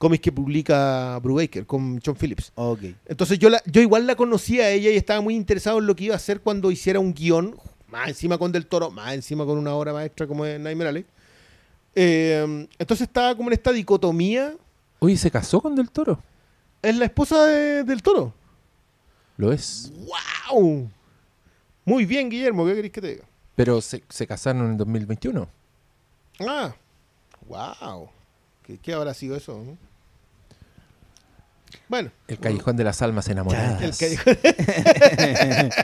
[0.00, 2.52] cómics que publica Brubaker con John Phillips.
[2.54, 2.80] Ok.
[3.06, 5.94] Entonces yo la, yo igual la conocía a ella y estaba muy interesado en lo
[5.94, 7.54] que iba a hacer cuando hiciera un guion,
[7.88, 11.06] más encima con Del Toro, más encima con una obra maestra como es Nightmare Alley.
[11.94, 14.54] Eh, entonces estaba como en esta dicotomía.
[15.00, 16.18] Oye, ¿se casó con Del Toro?
[16.80, 18.32] Es la esposa de- del Toro.
[19.36, 19.92] Lo es.
[20.50, 20.88] ¡Wow!
[21.84, 23.24] Muy bien, Guillermo, ¿qué querés que te diga?
[23.54, 25.46] Pero se, se casaron en el 2021.
[26.48, 26.74] Ah,
[27.46, 28.08] wow.
[28.62, 29.62] ¿Qué, qué habrá sido eso?
[29.62, 29.89] no?
[31.88, 33.80] Bueno, El Callejón de las Almas Enamoradas.
[33.82, 34.38] el callejón-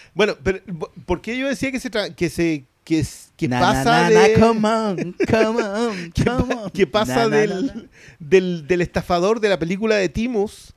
[0.14, 0.60] bueno, pero
[1.06, 4.10] ¿por qué yo decía que se tra- que se que, s- que Na, pasa na,
[4.10, 6.70] na, de come on, come on, que, come pa- on.
[6.70, 7.82] que pasa Na, na, del, na, na.
[8.18, 10.74] Del, del estafador de la película de Timos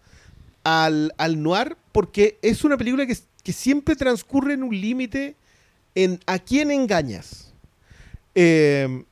[0.64, 5.36] al, al noir, porque es una película que, que siempre transcurre en un límite
[5.96, 7.54] en a quién engañas.
[8.36, 9.04] Eh,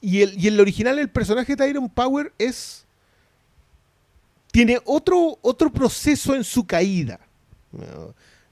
[0.00, 2.83] y, el, y en el original el personaje de Tyron Power es
[4.54, 7.18] tiene otro, otro proceso en su caída.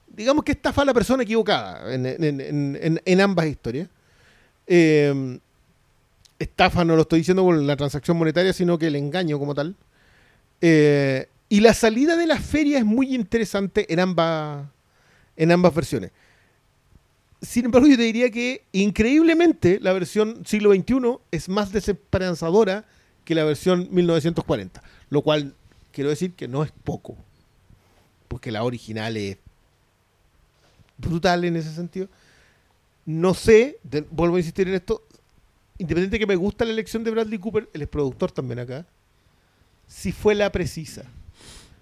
[0.09, 3.89] Digamos que estafa a la persona equivocada en, en- en- ambas historias.
[4.67, 5.39] Eh,
[6.41, 9.77] estafa no lo estoy diciendo con la transacción monetaria, sino que el engaño como tal.
[10.61, 14.67] Eh, y la salida de la feria es muy interesante en ambas,
[15.37, 16.11] en ambas versiones.
[17.41, 22.87] Sin embargo, yo te diría que increíblemente la versión siglo XXI es más desesperanzadora
[23.25, 24.83] que la versión 1940.
[25.09, 25.55] Lo cual
[25.93, 27.17] quiero decir que no es poco.
[28.29, 29.37] Porque la original es
[30.99, 32.09] brutal en ese sentido.
[33.05, 35.03] No sé, de- vuelvo a insistir en esto,
[35.79, 38.87] independiente de que me gusta la elección de Bradley Cooper, él es productor también acá,
[39.87, 41.05] si fue la precisa.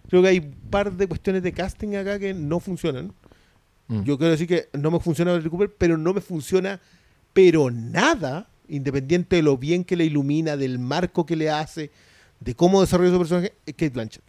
[0.08, 3.12] Creo que hay un par de cuestiones de casting acá que no funcionan.
[3.88, 4.02] Mm.
[4.02, 6.80] Yo quiero decir que no me funciona Bradley Cooper, pero no me funciona,
[7.32, 11.90] pero nada, independiente de lo bien que le ilumina, del marco que le hace,
[12.40, 14.24] de cómo desarrolla su personaje, es Kate Blanchett.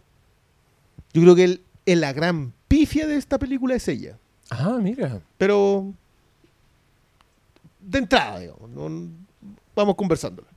[1.12, 4.18] Yo creo que es la gran pifia de esta película es ella.
[4.50, 5.20] Ah, mira.
[5.38, 5.92] Pero
[7.80, 9.10] de entrada, digamos, no-
[9.74, 10.48] vamos conversándola.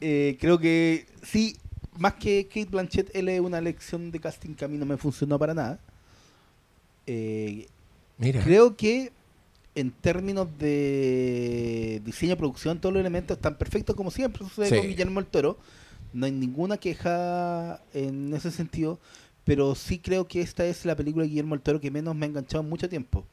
[0.00, 1.56] eh, creo que sí,
[1.98, 4.96] más que Kate Blanchett, él es una lección de casting que a mí no me
[4.96, 5.80] funcionó para nada.
[7.06, 7.66] Eh,
[8.18, 8.42] Mira.
[8.42, 9.12] Creo que
[9.76, 14.76] en términos de diseño, producción, todos los elementos están perfectos como siempre sucede Sí.
[14.78, 15.58] con Guillermo el Toro.
[16.12, 18.98] No hay ninguna queja en ese sentido,
[19.44, 22.26] pero sí creo que esta es la película de Guillermo el Toro que menos me
[22.26, 23.26] ha enganchado en mucho tiempo.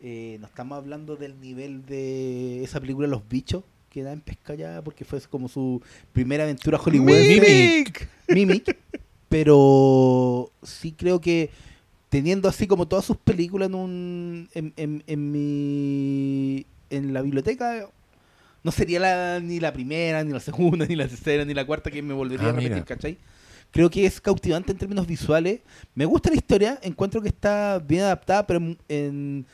[0.00, 4.54] Eh, no estamos hablando del nivel de esa película Los Bichos, que da en pesca
[4.54, 5.80] ya porque fue como su
[6.12, 7.40] primera aventura hollywoodense.
[7.40, 8.08] ¡Mimic!
[8.28, 8.76] Mimic,
[9.28, 11.50] pero sí creo que
[12.14, 17.88] teniendo así como todas sus películas en un en, en, en mi en la biblioteca
[18.62, 21.90] no sería la, ni la primera, ni la segunda, ni la tercera, ni la cuarta
[21.90, 22.84] que me volvería Ah, a repetir, mira.
[22.84, 23.18] ¿cachai?
[23.72, 25.60] Creo que es cautivante en términos visuales.
[25.96, 29.46] Me gusta la historia, encuentro que está bien adaptada, pero en- en-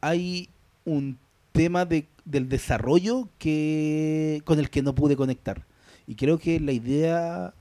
[0.00, 0.48] hay
[0.86, 1.18] un
[1.52, 5.64] tema de, del desarrollo que con el que no pude conectar.
[6.06, 7.52] Y creo que la idea,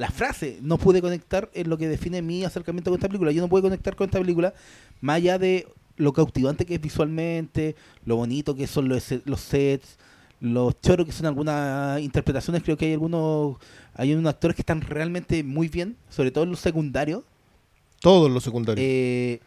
[0.00, 3.32] la frase no pude conectar es lo que define mi acercamiento con esta película.
[3.32, 4.54] Yo no pude conectar con esta película
[5.02, 9.98] más allá de lo cautivante que es visualmente, lo bonito que son los, los sets,
[10.40, 12.62] los choros que son algunas interpretaciones.
[12.62, 13.58] Creo que hay algunos,
[13.92, 17.22] hay unos actores que están realmente muy bien, sobre todo en los secundarios.
[18.00, 18.82] Todos los secundarios.
[18.82, 19.40] Eh,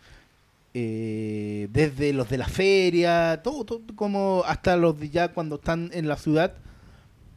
[0.75, 5.89] eh, desde los de la feria, todo, todo, como hasta los de ya cuando están
[5.93, 6.53] en la ciudad.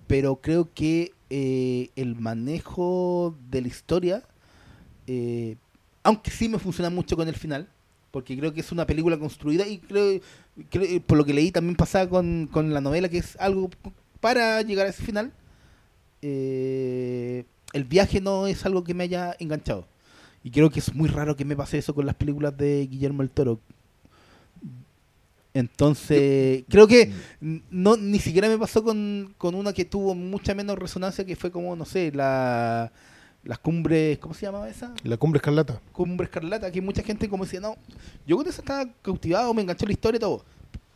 [0.07, 4.23] Pero creo que eh, el manejo de la historia,
[5.07, 5.57] eh,
[6.05, 7.69] aunque sí me funciona mucho con el final,
[8.13, 10.21] porque creo que es una película construida y creo,
[10.71, 13.71] creo- por lo que leí también pasaba con, con la novela, que es algo
[14.21, 15.33] para llegar a ese final.
[16.23, 19.87] eh, el viaje no es algo que me haya enganchado.
[20.45, 23.23] Y creo que es muy raro que me pase eso con las películas de Guillermo
[23.23, 23.61] el Toro.
[25.59, 30.55] Entonces, creo que n- no ni siquiera me pasó con, con una que tuvo mucha
[30.55, 32.93] menos resonancia, que fue como, no sé, la,
[33.43, 34.93] las cumbres, ¿cómo se llamaba esa?
[35.03, 35.81] La cumbre escarlata.
[35.93, 37.77] Cumbre Escarlata, que mucha gente como decía, no,
[38.27, 40.45] yo con esa estaba cautivado, me enganchó la historia y todo.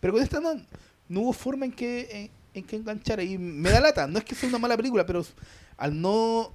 [0.00, 0.54] Pero con esta no,
[1.08, 3.22] no hubo forma en que, en, en que enganchara.
[3.22, 5.24] Y me da lata, no es que sea una mala película, pero
[5.78, 6.50] al no,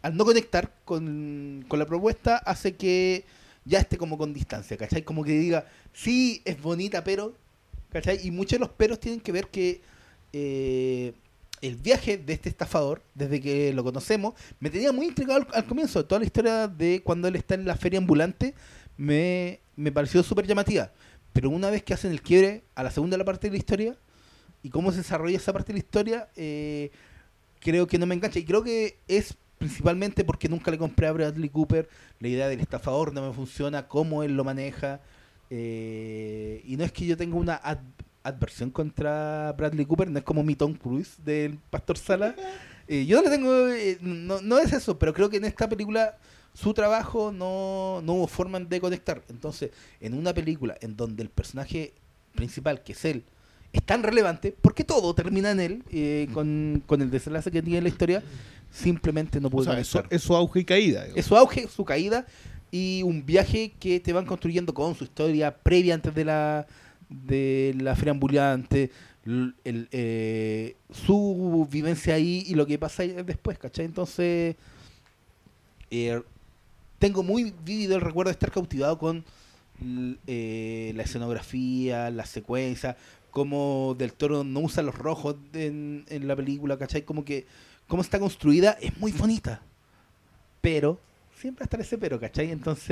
[0.00, 3.24] al no conectar con, con la propuesta hace que
[3.64, 5.02] ya esté como con distancia, ¿cachai?
[5.02, 7.34] Como que diga, sí, es bonita, pero,
[7.90, 8.20] ¿cachai?
[8.26, 9.80] Y muchos de los peros tienen que ver que
[10.32, 11.12] eh,
[11.60, 15.66] el viaje de este estafador, desde que lo conocemos, me tenía muy intrigado al, al
[15.66, 16.04] comienzo.
[16.04, 18.54] Toda la historia de cuando él está en la feria ambulante
[18.96, 20.92] me, me pareció súper llamativa.
[21.32, 23.96] Pero una vez que hacen el quiebre a la segunda la parte de la historia
[24.62, 26.90] y cómo se desarrolla esa parte de la historia, eh,
[27.60, 28.38] creo que no me engancha.
[28.38, 31.88] Y creo que es principalmente porque nunca le compré a Bradley Cooper.
[32.20, 35.00] La idea del estafador no me funciona, cómo él lo maneja.
[35.50, 37.78] eh, y no es que yo tenga una ad-
[38.24, 42.34] adversión contra Bradley Cooper, no es como mi Tom Cruise del Pastor Sala.
[42.88, 43.68] Eh, yo no le tengo.
[43.68, 46.18] eh, no, no es eso, pero creo que en esta película
[46.52, 49.22] su trabajo no, no hubo forma de conectar.
[49.30, 49.70] Entonces,
[50.00, 51.92] en una película en donde el personaje
[52.34, 53.22] principal, que es él,
[53.72, 57.80] es tan relevante, porque todo termina en él, eh, con, con el desenlace que tiene
[57.82, 58.20] la historia,
[58.72, 61.02] simplemente no O pude sea, eso, es su auge y caída.
[61.02, 61.18] digamos.
[61.18, 62.26] Es su auge, su caída
[62.70, 66.66] y un viaje que te van construyendo con su historia previa antes de la
[67.10, 68.90] de la feria ambulante,
[69.26, 69.54] el,
[69.92, 73.84] eh, su vivencia ahí y lo que pasa después, ¿cachai?
[73.84, 74.56] Entonces,
[75.90, 76.22] eh,
[76.98, 79.24] tengo muy vívido el recuerdo de estar cautivado con
[80.26, 82.96] eh, la escenografía, la secuencia,
[83.30, 87.02] cómo Del Toro no usa los rojos en, en la película, ¿cachai?
[87.02, 87.44] Como que
[87.92, 89.60] cómo está construida es muy bonita.
[90.62, 90.98] Pero,
[91.38, 92.50] siempre hasta ese pero, ¿cachai?
[92.50, 92.88] Entonces,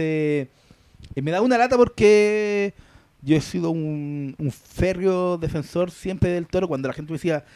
[1.14, 2.74] eh, me da una lata porque
[3.22, 7.46] yo he sido un, un férreo defensor siempre del toro cuando la gente me decía,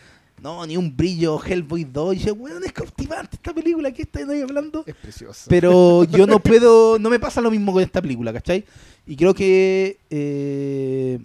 [0.42, 2.14] no, ni un brillo, Hellboy 2.
[2.14, 4.82] Y yo, weón, es cautivante esta película, ¿qué estáis ahí hablando?
[4.86, 5.44] Es precioso.
[5.50, 8.64] Pero yo no puedo, no me pasa lo mismo con esta película, ¿cachai?
[9.06, 11.18] Y creo que eh,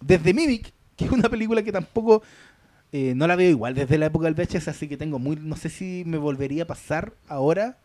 [0.00, 2.22] desde Mimic, que es una película que tampoco
[2.96, 5.56] eh, no la veo igual desde la época del VHS, así que tengo muy, no
[5.56, 7.76] sé si me volvería a pasar ahora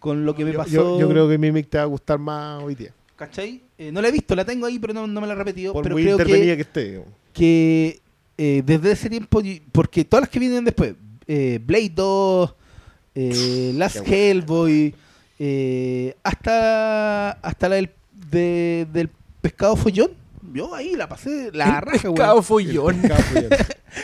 [0.00, 0.70] con lo que me yo, pasó.
[0.72, 2.92] yo- yo creo que Mimic te va a gustar más hoy día.
[3.16, 3.62] ¿Cachai?
[3.78, 5.72] Eh, no la he visto, la tengo ahí, pero no, no me la he repetido.
[5.72, 7.04] Por pero muy creo que, que, esté.
[7.32, 8.00] que
[8.36, 10.94] eh, desde ese tiempo, porque todas las que vienen después,
[11.28, 12.54] eh, Blade 2,
[13.14, 14.92] eh, Last Hellboy,
[15.38, 17.90] eh, hasta, hasta la del,
[18.30, 19.08] de- del
[19.40, 20.10] pescado follón,
[20.54, 22.94] yo ahí la pasé, la El raja, pescado follón.
[22.94, 23.50] El pescado follón.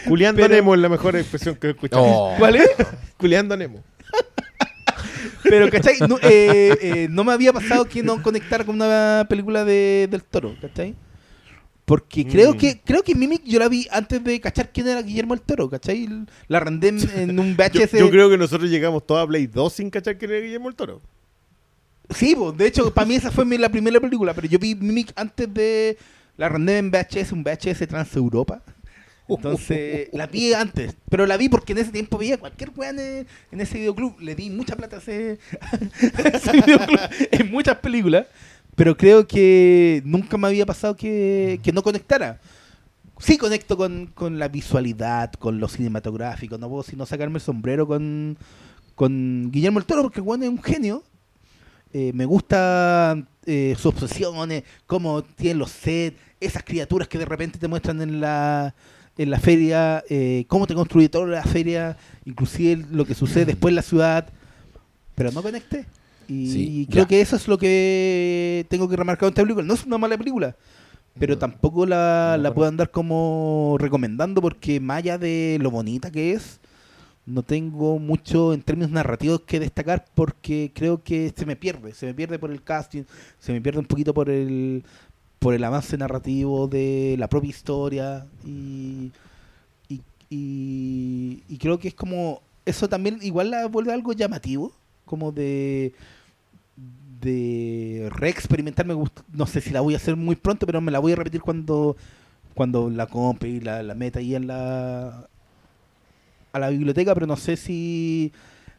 [0.07, 2.03] Culeando Pero- Nemo es la mejor expresión que he escuchado.
[2.05, 2.35] Oh.
[2.39, 2.69] ¿Cuál es?
[3.17, 3.83] Culeando a Nemo.
[5.43, 5.99] Pero, ¿cachai?
[6.09, 10.23] No, eh, eh, no me había pasado que no conectara con una película de, del
[10.23, 10.95] toro, ¿cachai?
[11.85, 12.57] Porque creo Mm.
[12.59, 15.69] que creo que Mimic yo la vi antes de cachar quién era Guillermo el Toro,
[15.69, 16.09] ¿cachai?
[16.47, 16.99] La arrendé en,
[17.31, 17.99] en un VHS.
[17.99, 20.77] yo creo que nosotros llegamos todos a Play 2 sin cachar que era Guillermo el
[20.77, 21.01] Toro.
[22.11, 24.75] Sí, pues, de hecho, para mí esa fue mi- la primera película, pero yo vi
[24.75, 25.97] Mimic antes de...
[26.41, 28.63] La arrendé en VHS, un VHS Trans Europa.
[29.29, 33.61] Entonces, la vi antes, pero la vi porque en ese tiempo veía cualquier weón en,
[33.61, 34.19] ese videoclub.
[34.21, 35.39] Le di mucha plata a ese
[36.65, 36.99] videoclub
[37.31, 38.27] en muchas películas,
[38.75, 42.41] pero creo que nunca me había pasado que, que no conectara.
[43.19, 47.87] Sí conecto con, con la visualidad, con lo cinematográfico, no puedo sino sacarme el sombrero
[47.87, 48.39] con,
[48.95, 51.03] con Guillermo el Toro porque el weón es un genio.
[51.93, 57.59] Eh, me gusta eh, sus obsesiones, cómo tienen los sets, esas criaturas que de repente
[57.59, 58.75] te muestran en la,
[59.19, 63.73] en la feria, eh, cómo te construye toda la feria, inclusive lo que sucede después
[63.73, 64.29] en la ciudad,
[65.15, 65.85] pero no conecté.
[66.29, 67.09] Y Sí, creo ya.
[67.09, 69.67] que eso es lo que tengo que remarcar en esta película.
[69.67, 70.55] No es una mala película,
[71.19, 76.33] pero tampoco la, la puedo andar como recomendando porque más allá de lo bonita que
[76.35, 76.60] es,
[77.27, 82.07] no tengo mucho en términos narrativos que destacar porque creo que se me pierde, se
[82.07, 83.05] me pierde por el casting,
[83.39, 84.85] se me pierde un poquito por el
[85.39, 89.11] por el avance narrativo de la propia historia y,
[90.29, 94.73] y, creo que es como eso también igual la vuelve algo llamativo
[95.07, 95.93] como de
[97.21, 101.13] de reexperimentar no sé si la voy a hacer muy pronto pero me la voy
[101.13, 101.97] a repetir cuando
[102.55, 105.30] cuando la compre y la, la meta ahí en la
[106.53, 108.33] a la biblioteca pero no sé si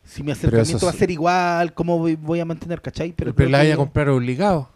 [0.04, 3.14] si mi Pero acercamiento va a ser igual cómo voy, voy a mantener ¿cachai?
[3.16, 4.70] Pero, creo la vaya a comprar obligado.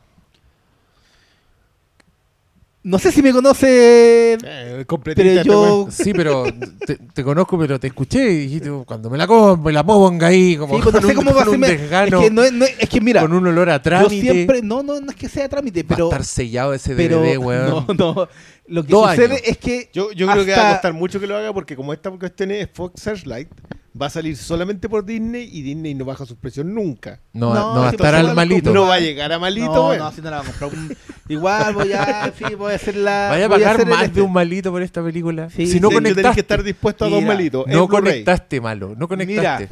[2.83, 5.87] no sé si me conoce Eh, pero este yo.
[5.89, 6.43] Sí, pero
[6.85, 9.83] te, te conozco, pero te escuché y dijiste, "Oh, cuando me la como, me la
[9.83, 11.59] ponga ahí, como Sí, pues no sé un, cómo va a ser.
[11.59, 13.81] desgano, Es que, no es, no es- es que mira, con un olor a yo
[13.81, 14.21] trámite.
[14.21, 14.61] siempre.
[14.61, 16.05] No, no, no es que sea trámite, va pero.
[16.05, 17.85] a estar sellado ese pero DVD, weón.
[17.87, 18.29] no, no.
[18.67, 19.41] Lo que Dos sucede años.
[19.45, 19.89] es que.
[19.93, 22.49] Yo, yo creo que va a costar mucho que lo haga porque como esta cuestión
[22.51, 23.47] es Fox Searchlight,
[24.01, 27.21] va a salir solamente por Disney y Disney no baja sus precios nunca.
[27.31, 28.73] No, No, no va a estar al malito.
[28.73, 30.73] No va a llegar a malito, no, no, si no la voy a comprar.
[30.73, 30.97] un-
[31.29, 32.33] Igual voy a.
[32.57, 33.27] Voy a hacer la.
[33.29, 34.15] Vaya a pagar más este.
[34.15, 35.49] de un malito por esta película.
[35.49, 37.67] Sí, si no sí, tenés conectaste, que estar dispuesto a dos Mira, malitos.
[37.67, 38.95] no conectaste, malo.
[38.97, 39.69] No conectaste.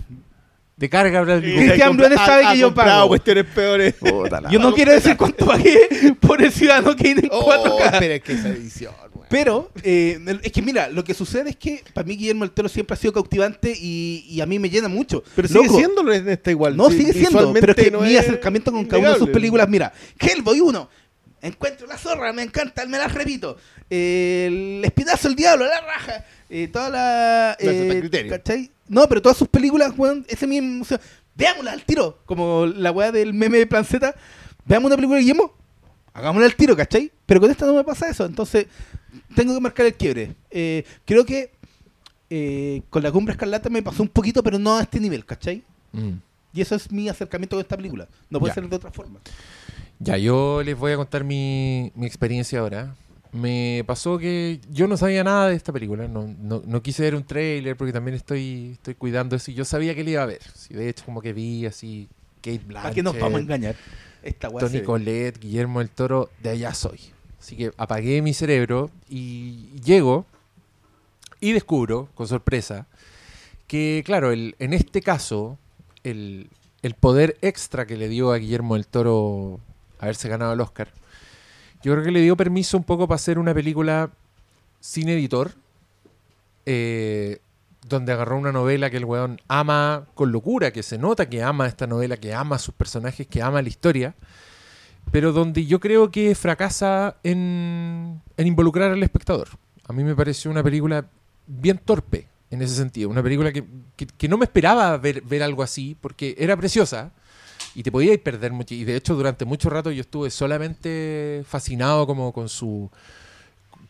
[0.83, 1.41] Te carga Y Cooper.
[1.55, 3.07] Cristian compra- sabe ha- que yo pago.
[3.07, 3.93] cuestiones peores.
[3.93, 5.77] Puta la- Yo no quiero decir cuánto pagué
[6.19, 7.99] por el Ciudadano Kane en Oh, 4K.
[7.99, 9.27] pero es que esa edición, weón.
[9.29, 12.67] Pero, eh, es que mira, lo que sucede es que para mí Guillermo el Toro
[12.67, 15.23] siempre ha sido cautivante y, y a mí me llena mucho.
[15.37, 16.75] Pero sigue Loco, siendo en esta igual.
[16.75, 19.13] No, Sí, sigue siendo, pero es que no mi es acercamiento con cada una de
[19.13, 19.33] sus innegable.
[19.39, 20.89] películas, mira, Hellboy 1,
[21.41, 23.57] Encuentro la zorra, me encanta, me las repito.
[23.89, 24.45] Eh,
[24.79, 26.25] el espinazo, el diablo, la raja.
[26.49, 27.57] Eh, toda la.
[27.61, 28.31] No, eso está eh, a criterio.
[28.31, 28.71] ¿cachai?
[28.87, 30.81] No, pero todas sus películas, weón, ese mismo.
[30.81, 30.99] o sea,
[31.35, 32.19] veámosla al tiro.
[32.25, 34.13] Como la weá del meme de Planceta.
[34.65, 35.53] Veamos una película de Guillermo,
[36.13, 37.11] hagámosla al tiro, ¿cachai?
[37.25, 38.25] Pero con esta no me pasa eso.
[38.25, 38.67] Entonces,
[39.35, 40.35] tengo que marcar el quiebre.
[40.51, 41.51] Eh, creo que
[42.29, 45.63] eh, con la cumbre escarlata me pasó un poquito, pero no a este nivel, ¿cachai?
[45.91, 46.11] Mm.
[46.53, 48.07] Y eso es mi acercamiento con esta película.
[48.29, 48.55] No puede Ya.
[48.55, 49.19] ser de otra forma.
[49.99, 52.95] Ya, yo les voy a contar mi, mi experiencia ahora.
[53.33, 56.07] Me pasó que yo no sabía nada de esta película.
[56.07, 59.49] No, no, no quise ver un trailer porque también estoy, estoy cuidando eso.
[59.49, 60.41] Y yo sabía que le iba a ver.
[60.53, 62.07] Sí, de hecho, como que vi así
[62.41, 63.75] Kate ¿A qué nos vamos a Blanchett, engañar?
[64.21, 66.99] Esta Tony Collette, Guillermo del Toro, de allá soy.
[67.39, 70.25] Así que apagué mi cerebro y llego
[71.39, 72.87] y descubro, con sorpresa,
[73.67, 75.57] que, claro, el, en este caso,
[76.03, 76.49] el,
[76.83, 79.59] el poder extra que le dio a Guillermo del Toro
[79.99, 80.93] haberse ganado el Oscar,
[81.83, 84.09] yo creo que le dio permiso un poco para hacer una película
[84.79, 85.51] sin editor,
[86.65, 87.39] eh,
[87.87, 91.67] donde agarró una novela que el weón ama con locura, que se nota que ama
[91.67, 94.15] esta novela, que ama a sus personajes, que ama la historia,
[95.11, 99.49] pero donde yo creo que fracasa en, en involucrar al espectador.
[99.87, 101.05] A mí me pareció una película
[101.45, 103.65] bien torpe en ese sentido, una película que,
[103.97, 107.11] que- no me esperaba ver algo así, porque era preciosa,
[107.75, 108.73] y te podías perder mucho.
[108.75, 112.89] Y de hecho, durante mucho rato yo estuve solamente fascinado como con su,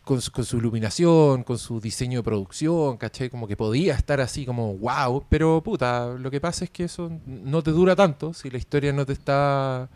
[0.04, 3.30] con su, con su iluminación, con su diseño de producción, ¿cachai?
[3.30, 7.12] Como que podía estar así como wow, pero puta, lo que pasa es que eso
[7.26, 9.90] no te dura tanto si la historia no te está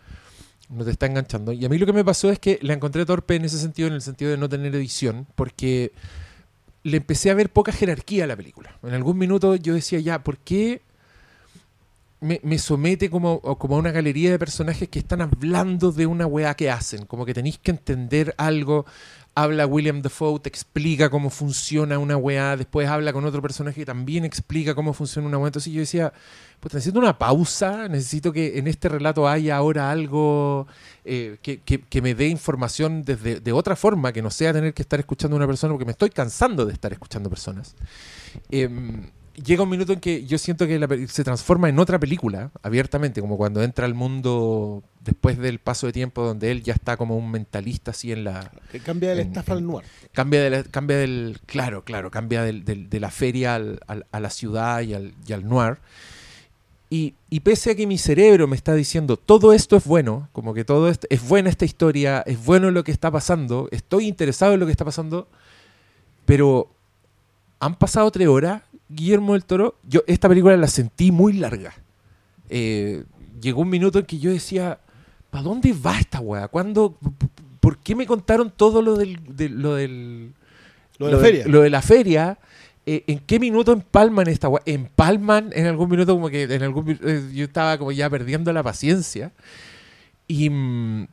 [0.70, 1.54] no te está enganchando.
[1.54, 3.88] Y a mí lo que me pasó es que la encontré torpe en ese sentido,
[3.88, 5.94] en el sentido de no tener edición, porque
[6.84, 8.78] le empecé a ver poca jerarquía a la película.
[8.84, 10.82] En algún minuto yo decía, ya, ¿por qué
[12.20, 16.26] me, me somete como, como a una galería de personajes que están hablando de una
[16.26, 17.06] weá que hacen?
[17.06, 18.86] Como que tenéis que entender algo.
[19.36, 23.86] Habla William Dafoe, te explica cómo funciona una weá, después habla con otro personaje que
[23.86, 25.50] también explica cómo funciona una weá.
[25.50, 26.12] Entonces yo decía,
[26.60, 30.66] pues necesito una pausa, necesito que en este relato haya ahora algo
[31.06, 34.74] eh, que, que- que me dé información desde de otra forma, que no sea tener
[34.74, 37.76] que estar escuchando a una persona, porque me estoy cansando de estar escuchando personas.
[38.50, 39.12] Em,
[39.44, 43.22] llega un minuto en que yo siento que la se transforma en otra película, abiertamente,
[43.22, 47.16] como cuando entra al mundo después del paso de tiempo, donde él ya está como
[47.16, 49.86] un mentalista así en la, Que cambia de la En- estafa en- al noir.
[50.12, 54.06] cambia de la- cambia del claro claro cambia del- del- de la feria al- al-
[54.12, 55.78] a la ciudad y al, y al noir
[56.90, 60.54] y, y pese a que mi cerebro me está diciendo todo esto es bueno como
[60.54, 64.54] que todo esto, es buena esta historia es bueno lo que está pasando estoy interesado
[64.54, 65.28] en lo que está pasando
[66.26, 66.70] pero
[67.60, 71.74] han pasado tres horas Guillermo del Toro yo esta película la sentí muy larga
[72.50, 73.04] Eh,
[73.42, 74.80] llegó un minuto en que yo decía
[75.30, 76.48] ¿para dónde va esta weá?
[76.48, 76.98] ¿Cuándo,
[77.60, 80.32] ¿Por qué me contaron todo lo del, de- lo del
[80.98, 81.48] Lo de la de- feria.
[81.48, 82.38] lo de la feria?
[82.86, 84.64] Eh, ¿En qué minuto empalman esta weá?
[84.66, 88.64] Empalman en algún minuto como que en algún eh, yo estaba como ya perdiendo la
[88.64, 89.34] paciencia
[90.30, 91.08] y, mm,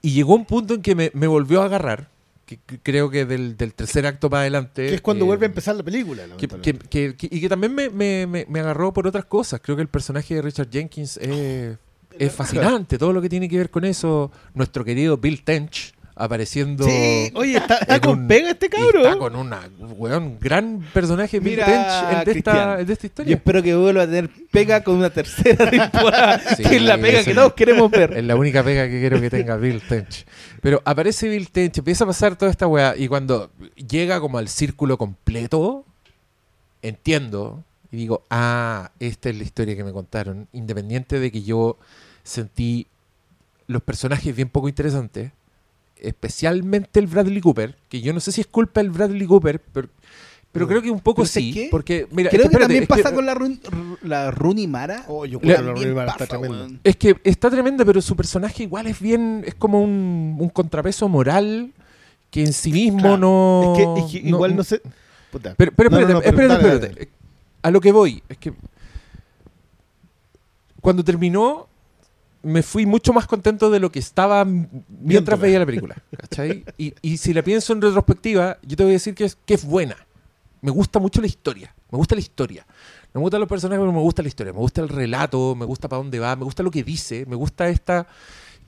[0.00, 2.08] y llegó un punto en que me, me volvió a agarrar
[2.48, 5.44] que, que creo que del, del tercer acto para adelante Que es cuando eh, vuelve
[5.44, 6.26] a empezar la película.
[7.14, 9.60] que- y que también me, me- me- me agarró por otras cosas.
[9.62, 11.76] Creo que el personaje de Richard Jenkins es,
[12.18, 12.96] es fascinante.
[12.96, 14.32] Todo lo que tiene que ver con eso.
[14.54, 16.84] Nuestro querido Bill Tench apareciendo.
[16.84, 19.04] Sí, oye, está, con un- pega este y cabro.
[19.04, 23.06] Está con una, weón, gran personaje Bill Mira, Tench en de, esta, de esta Yo
[23.06, 23.36] historia.
[23.36, 27.22] espero que vuelva a tener pega con una tercera temporada, Sí, que es la pega
[27.22, 28.12] que el- todos queremos ver.
[28.18, 30.26] Es la única pega que quiero que tenga Bill Tench.
[30.60, 32.94] Pero aparece Bill Tench, empieza a pasar toda esta weá.
[32.96, 35.84] Y cuando llega como al círculo completo,
[36.82, 40.46] entiendo y digo, ah, esta es la historia que me contaron.
[40.52, 41.78] Independiente de que yo
[42.22, 42.86] sentí
[43.66, 45.32] los personajes bien poco interesantes,
[46.00, 49.88] especialmente el Bradley Cooper, que yo no sé si es culpa del Bradley Cooper, pero,
[50.52, 50.68] pero No.
[50.68, 51.52] creo que un poco Pero ¿sabes sí.
[51.52, 51.68] qué?
[51.70, 53.60] Porque, mira, Creo es que espérate, también que- pasa con la, Run-
[54.02, 55.04] la Rooney Mara.
[55.08, 56.64] Oh, yo Le- creo que la También Rooney Mara está pasa, tremenda.
[56.64, 56.80] weón.
[56.84, 61.08] Es que está tremenda, pero su personaje igual es bien, es como un, un contrapeso
[61.08, 61.72] moral
[62.30, 63.74] que en sí mismo Claro, no...
[63.76, 64.80] Es que, es que igual no sé.
[65.30, 65.54] Puta.
[65.56, 66.94] Pero, pero No, no, espérate, no, espérate, dale, espérate.
[67.00, 67.08] dale.
[67.62, 68.52] A lo que voy, es que
[70.80, 71.68] cuando terminó
[72.42, 75.96] me fui mucho más contento de lo que estaba mientras veía la película.
[76.16, 76.64] ¿cachai?
[76.78, 79.54] Y, y si la pienso en retrospectiva, yo te voy a decir que es, que
[79.54, 79.96] es buena.
[80.60, 81.74] Me gusta mucho la historia.
[81.90, 82.66] Me gusta la historia.
[83.14, 84.52] No me gustan los personajes, pero me gusta la historia.
[84.52, 87.36] Me gusta el relato, me gusta para dónde va, me gusta lo que dice, me
[87.36, 88.06] gusta esta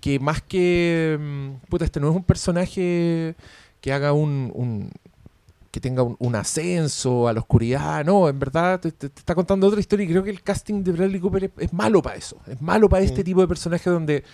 [0.00, 3.34] que más que mm, puta, este no es un personaje
[3.82, 4.90] que haga un, un-
[5.70, 9.34] que tenga un, un ascenso a la oscuridad, no, en verdad te, te- te está
[9.34, 12.16] contando otra historia y creo que el casting de Bradley Cooper es, es malo para
[12.16, 13.24] eso, es malo para este Mm.
[13.24, 14.24] tipo de personaje donde,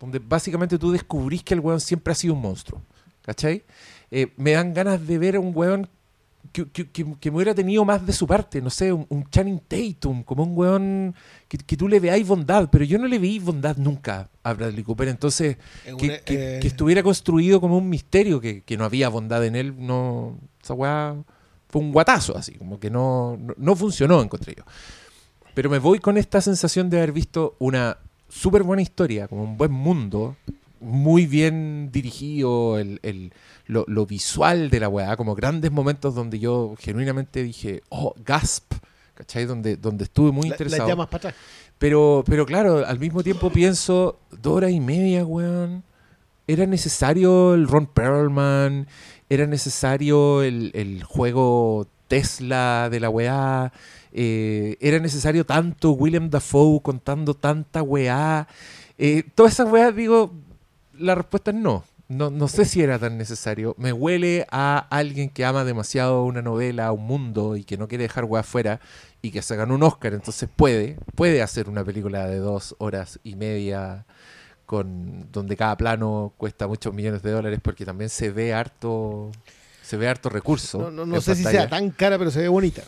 [0.00, 2.82] donde básicamente tú descubrís que el weón siempre ha sido un monstruo,
[3.22, 3.62] ¿cachai?
[4.10, 5.88] Eh, me dan ganas de ver a un weón
[6.50, 9.60] que, que, que- me hubiera tenido más de su parte, no sé, un, un Channing
[9.60, 11.14] Tatum, como un weón
[11.48, 14.82] que, que tú le veáis bondad, pero yo no le veí bondad nunca a Bradley
[14.82, 15.56] Cooper, entonces
[15.86, 19.08] Es que, una- que- eh, que estuviera construido como un misterio, que, que no había
[19.08, 21.14] bondad en él, no esa weá
[21.68, 24.64] fue un guatazo así, como que no, no, no funcionó, encontré yo.
[25.54, 27.98] Pero me voy con esta sensación de haber visto una
[28.28, 30.36] súper buena historia, como un buen mundo,
[30.80, 33.32] muy bien dirigido, el, el-
[33.66, 38.72] lo, lo visual de la weá, como grandes momentos donde yo genuinamente dije, oh, gasp,
[39.14, 39.44] ¿cachai?
[39.46, 40.82] Donde, donde estuve muy la- interesado.
[40.84, 41.34] Las llamas para atrás.
[41.78, 45.82] Pero, pero claro, al mismo tiempo pienso, dos horas y media, weón.
[46.46, 48.86] era necesario el Ron Perlman,
[49.28, 53.72] era necesario el, el juego Tesla de la weá,
[54.12, 58.46] eh, era necesario tanto William Dafoe contando tanta weá.
[58.98, 60.32] Eh, todas esas weas, digo,
[60.98, 61.84] la respuesta es no.
[62.16, 62.30] No.
[62.30, 63.74] No sé si era tan necesario.
[63.78, 68.04] Me huele a alguien que ama demasiado una novela, un mundo y que no quiere
[68.04, 68.80] dejar weá afuera
[69.22, 73.20] y que se ganó un Oscar, entonces puede, puede hacer una película de dos horas
[73.22, 74.04] y media
[74.66, 79.30] con donde cada plano cuesta muchos millones de dólares porque también se ve harto
[79.82, 80.78] se ve harto recurso.
[80.78, 82.82] No, no, no sé si sea tan cara, pero se ve bonita.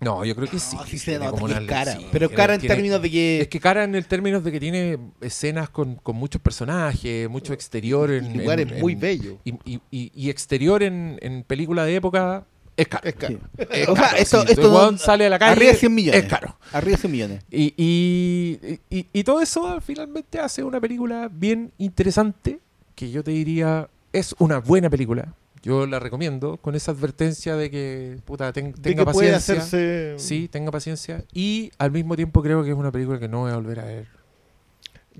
[0.00, 0.76] No, yo creo que sí.
[0.76, 1.92] No, sí que se tiene nota como que una- es cara.
[1.96, 3.40] sí, pero cara en tiene- términos de que.
[3.42, 7.52] Es que cara en el términos de que tiene escenas con, con muchos personajes, mucho
[7.52, 9.34] exterior en Y lugares en- muy en- bellos.
[9.44, 12.46] Y, y- y- y exterior en, en película de época
[12.76, 13.06] es caro.
[13.08, 13.38] Es caro.
[13.58, 13.64] Sí.
[13.70, 14.16] Es O sea, caro.
[14.16, 16.22] esto- Si esto el weón no- sale a la calle Arriba de 100 millones.
[16.22, 16.56] es caro.
[16.72, 17.42] Arriba de 100 millones.
[17.50, 22.58] Y, y- y- y todo eso finalmente hace una película bien interesante,
[22.94, 25.34] que yo te diría es una buena película.
[25.62, 29.62] Yo la recomiendo con esa advertencia de que puta, ten- De tenga que puede paciencia.
[29.64, 30.14] hacerse.
[30.18, 31.24] Sí, tenga paciencia.
[31.34, 33.84] Y al mismo tiempo creo que es una película que no voy a volver a
[33.84, 34.06] ver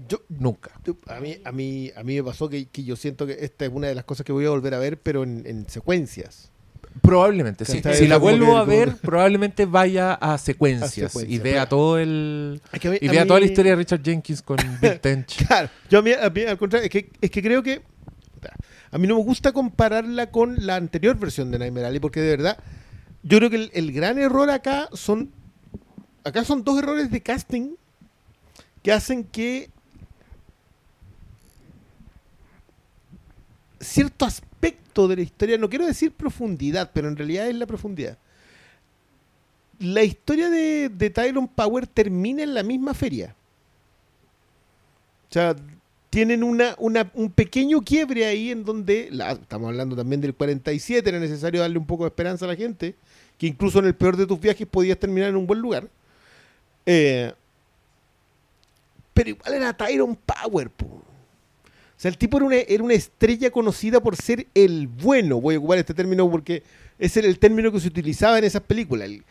[0.09, 0.71] Yo, nunca.
[0.85, 3.67] yo- a, mí, a, mí, a mí me pasó que, que yo siento que esta
[3.67, 6.51] es una de las cosas que voy a volver a ver, pero en, en secuencias.
[7.03, 7.81] Probablemente, sí.
[7.95, 12.81] Si la vuelvo a ver, probablemente vaya a secuencias, A y vea todo el Es
[12.81, 15.47] que a mí- y vea mí- toda la historia de Richard Jenkins con Bill Tench.
[15.47, 17.83] Claro, yo a mí, a mí, al contrario, es que, es que creo que
[18.91, 22.31] a mí no me gusta compararla con la anterior versión de Nightmare Alley porque de
[22.37, 22.59] verdad
[23.23, 25.31] yo creo que el, gran error acá son
[26.25, 27.75] acá son dos errores de casting
[28.83, 29.71] que hacen que
[33.81, 38.19] cierto aspecto de la historia, no quiero decir profundidad, pero en realidad es la profundidad.
[39.79, 43.35] La historia de, de Tyrone Power termina en la misma feria.
[45.31, 45.57] O sea,
[46.11, 51.19] tienen una, una- un pequeño quiebre ahí en donde, estamos hablando también del 47, era
[51.21, 52.97] necesario darle un poco de esperanza a la gente,
[53.39, 55.89] que incluso en el peor de tus viajes podías terminar en un buen lugar.
[56.87, 57.33] Eh,
[59.15, 60.87] pero igual era Tyrone Power, po.
[60.87, 61.03] O
[62.03, 65.41] sea, el tipo era una, era una estrella conocida por ser el bueno.
[65.41, 66.63] Voy a ocupar este término porque
[66.99, 69.07] ese era el término que se utilizaba en esas películas.
[69.09, 69.25] El,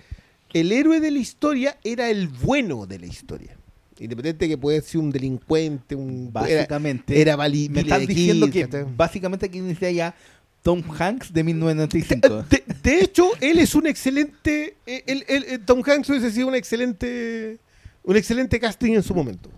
[0.53, 3.55] el héroe de la historia era el bueno de la historia.
[3.99, 6.31] Independiente de que puede ser un delincuente, un...
[6.35, 7.19] era- Básicamente.
[7.21, 8.85] Era, vali- me estás diciendo Kid, que ¿cachai?
[8.95, 10.15] básicamente aquí inicia ya
[10.61, 12.43] Tom Hanks de 1995.
[12.49, 14.75] De, de hecho, él es un excelente.
[14.85, 17.57] eh, él- él- eh, Tom Hanks hubiese sido un excelente.
[18.03, 19.49] Un excelente casting en su momento.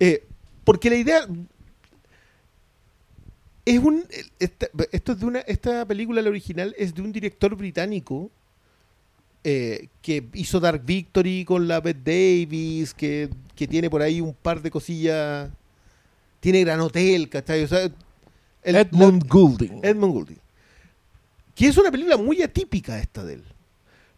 [0.00, 0.24] Eh,
[0.64, 1.26] porque la idea.
[3.64, 4.04] Es un.
[4.38, 5.38] esta- esto es de una.
[5.40, 8.30] Esta película, la original, es de un director británico.
[9.44, 12.02] Eh, que hizo Dark Victory con la Bette
[12.44, 12.92] Davis.
[12.94, 15.50] Que, que tiene por ahí un par de cosillas.
[16.40, 17.62] Tiene Gran Hotel, ¿cachai?
[17.64, 17.84] O sea,
[18.62, 19.80] el- Edmund Goulding.
[19.82, 20.38] Edmund Goulding.
[21.54, 23.44] Que es una película muy atípica esta de él.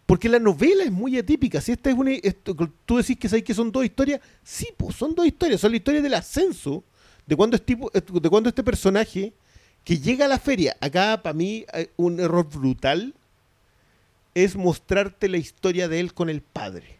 [0.07, 1.61] Porque la novela es muy atípica.
[1.61, 2.13] Si esta es una.
[2.13, 2.55] esto-
[2.87, 4.21] tú decís que, sabes que son dos historias.
[4.43, 5.61] Sí, pues son dos historias.
[5.61, 6.85] Son la historia del ascenso
[7.27, 9.33] de cuando, este tipo, de cuando este personaje
[9.83, 10.77] que llega a la feria.
[10.81, 11.65] Acá, para mí,
[11.97, 13.15] un error brutal
[14.37, 16.99] es mostrarte la historia de él con el padre.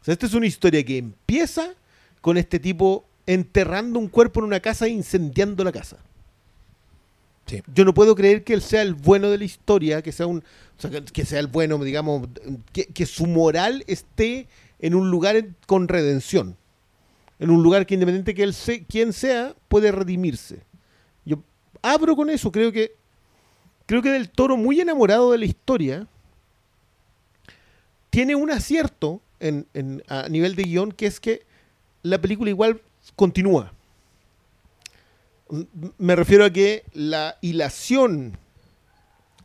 [0.00, 1.74] O sea, esta es una historia que empieza
[2.22, 5.98] con este tipo enterrando un cuerpo en una casa e incendiando la casa.
[7.44, 7.62] Sí.
[7.74, 10.38] Yo no puedo creer que él sea el bueno de la historia, que sea un,
[10.38, 12.26] o sea, que, sea el bueno, digamos,
[12.72, 14.48] que, que su moral esté
[14.78, 16.56] en un lugar con redención,
[17.38, 20.62] en un lugar que independiente que él sea, quien sea, puede redimirse.
[21.26, 21.42] Yo
[21.82, 22.96] abro con eso, creo que
[23.86, 26.06] creo que del Toro muy enamorado de la historia
[28.10, 29.20] tiene un acierto
[30.08, 31.44] a nivel de guion que es que
[32.02, 32.80] la película igual
[33.14, 33.72] continúa.
[35.98, 38.36] Me refiero a que la hilación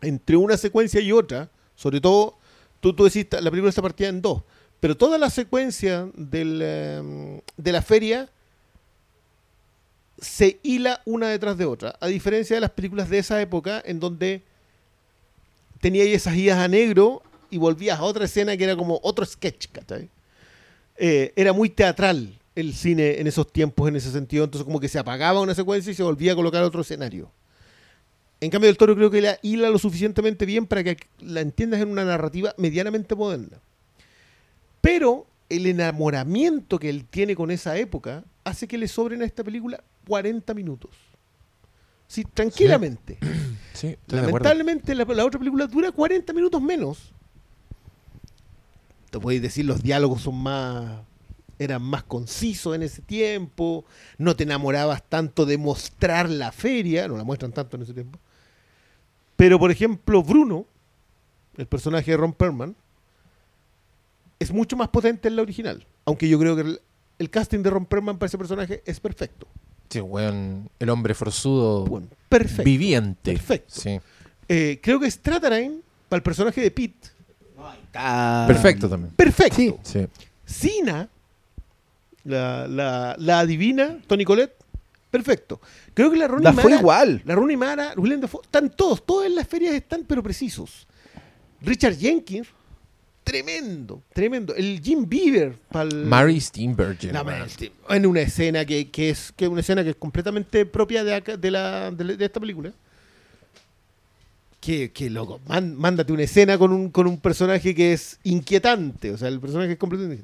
[0.02, 2.38] entre una secuencia y otra, sobre todo,
[2.80, 4.44] tú, tú decís, la película está partida en dos,
[4.80, 8.30] pero toda la secuencia eh, de la feria
[10.22, 14.00] se hila una detrás de otra, a diferencia de las películas de esa época en
[14.00, 14.44] donde
[15.82, 19.68] tenía esas idas a negro y volvías a otra escena que era como otro sketch,
[19.72, 20.10] ¿cachai?
[20.96, 24.88] Eh, era muy teatral el cine en esos tiempos en ese sentido, entonces como que
[24.88, 27.32] se apagaba una secuencia y se volvía a colocar otro escenario.
[28.40, 31.82] En cambio, el toro creo que la hila lo suficientemente bien para que la entiendas
[31.82, 33.58] en una narrativa medianamente moderna.
[34.82, 39.44] Pero el enamoramiento que él tiene con esa época hace que le sobren a esta
[39.44, 40.92] película 40 minutos.
[42.08, 43.18] Sí, tranquilamente.
[43.74, 43.96] Sí.
[44.08, 47.12] Lamentablemente la, la otra película dura 40 minutos menos.
[49.10, 51.02] Te podéis decir los diálogos son más
[51.64, 53.86] eran más concisos en ese tiempo,
[54.18, 58.18] no te enamorabas tanto de mostrar la feria, no la muestran tanto en ese tiempo.
[59.36, 60.66] Pero, por ejemplo, Bruno,
[61.58, 62.76] el personaje de Ron Perlman,
[64.42, 65.86] es mucho más potente en la original.
[66.06, 66.82] Aunque yo creo que el,
[67.20, 69.48] el casting de Ron Perlman para ese personaje es perfecto.
[69.90, 72.64] Sí, weón, el hombre forzudo Bueno, perfecto.
[72.64, 73.34] viviente.
[73.34, 73.74] Perfecto.
[73.80, 74.00] Sí.
[74.48, 77.10] Eh, creo que Stratarain, para el personaje de Pete,
[77.86, 79.14] Está- Perfecto también.
[79.16, 79.80] perfecto.
[79.84, 80.00] Sí.
[80.00, 80.08] Sí.
[80.46, 81.10] Sina,
[82.24, 84.56] la, la, la adivina, Tony Colette,
[85.10, 85.60] perfecto.
[85.94, 87.22] Creo que la Ronnie La fue Mara, igual.
[87.26, 90.88] la Rooney Mara, Willem Dafoe, están todos, todos en las ferias están, pero precisos.
[91.62, 92.48] Richard Jenkins,
[93.24, 94.54] tremendo, tremendo.
[94.56, 97.12] El Jim Beaver, pa'l- Mary Steenburgen.
[97.90, 101.38] en una escena que, que es que una escena que es completamente propia de, acá-
[101.38, 102.72] de, la, de, esta película.
[104.60, 109.12] Que, que loco, man- mándate una escena con un, con un personaje que es inquietante.
[109.12, 110.24] O sea, el personaje es completamente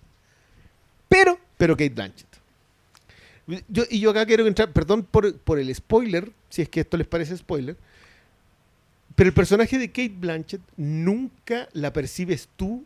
[1.10, 2.28] Pero, pero Kate Blanchett.
[3.70, 6.98] Yo, y yo acá quiero entrar, perdón por, por el spoiler, si es que esto
[6.98, 7.78] les parece spoiler.
[9.16, 12.84] Pero el personaje de Kate Blanchett nunca la percibes tú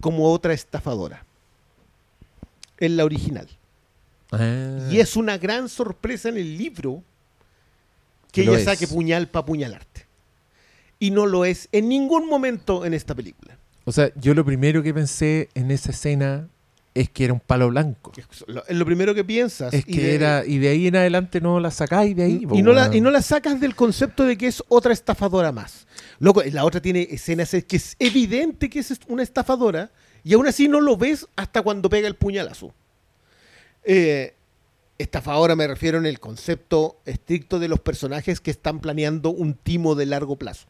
[0.00, 1.24] como otra estafadora.
[2.78, 3.48] En la original.
[4.32, 4.88] Ah.
[4.90, 7.02] Y es una gran sorpresa en el libro
[8.32, 8.64] que Lo ella es.
[8.64, 10.06] saque puñal para apuñalarte.
[10.98, 13.58] Y no lo es en ningún momento en esta película.
[13.84, 16.48] O sea, yo lo primero que pensé en esa escena
[16.92, 18.12] es que era un palo blanco.
[18.16, 19.72] Es lo, es lo primero que piensas.
[19.72, 22.46] Es y que de- era, y de ahí en adelante no la sacáis de ahí.
[22.46, 25.52] po, y, no la, y no la sacas del concepto de que es otra estafadora
[25.52, 25.86] más.
[26.18, 29.90] Loco, la otra tiene escenas es que es evidente que es una estafadora
[30.24, 32.74] y aún así no lo ves hasta cuando pega el puñalazo.
[33.84, 34.34] Eh,
[34.98, 39.94] estafadora me refiero en el concepto estricto de los personajes que están planeando un timo
[39.94, 40.66] de largo plazo.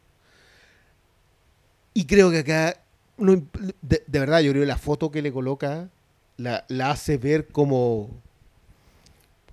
[1.93, 2.81] Y creo que acá,
[3.17, 3.33] no
[3.81, 5.89] de, de verdad, yo creo que la foto que le coloca
[6.41, 8.09] la, la hace ver como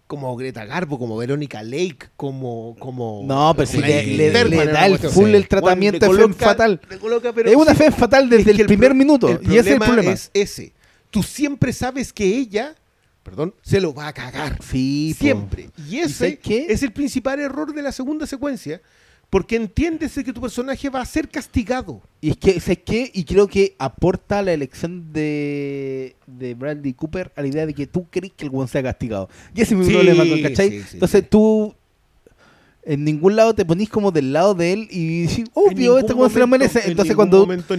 [0.06, 4.62] como Greta Garbo, como Verónica Lake, como como No, pero si Sí, le, le- le
[4.62, 6.80] era da el full el tratamiento de Bueno, le fatal.
[6.88, 9.28] le coloca, Es una femme fatal desde es que el primer minuto.
[9.28, 10.10] el Y ese es el problema.
[10.12, 10.72] es ese.
[11.10, 12.74] Tú siempre sabes que ella,
[13.22, 14.58] perdón, se lo va a cagar.
[14.62, 15.24] Sí, po.
[15.24, 15.70] Siempre.
[15.76, 16.66] Y ¿Y ese qué?
[16.70, 18.80] es el principal error de la segunda secuencia,
[19.30, 22.00] porque entiendes de que tu personaje va a ser castigado.
[22.20, 23.10] Y es que, ¿sabes qué?
[23.12, 27.86] Y creo que aporta la elección de, de Bradley Cooper a la idea de que
[27.86, 29.28] tú crees que el weón sea castigado.
[29.54, 30.24] Y ese es mi Sí, problema.
[30.42, 30.70] ¿cachai?
[30.70, 31.74] sí, sí, Entonces tú
[32.84, 36.14] en ningún lado te ponís como del lado de él y decís, En obvio, este
[36.14, 36.80] weón se lo merece.
[36.84, 37.74] en Entonces ningún cuando, momento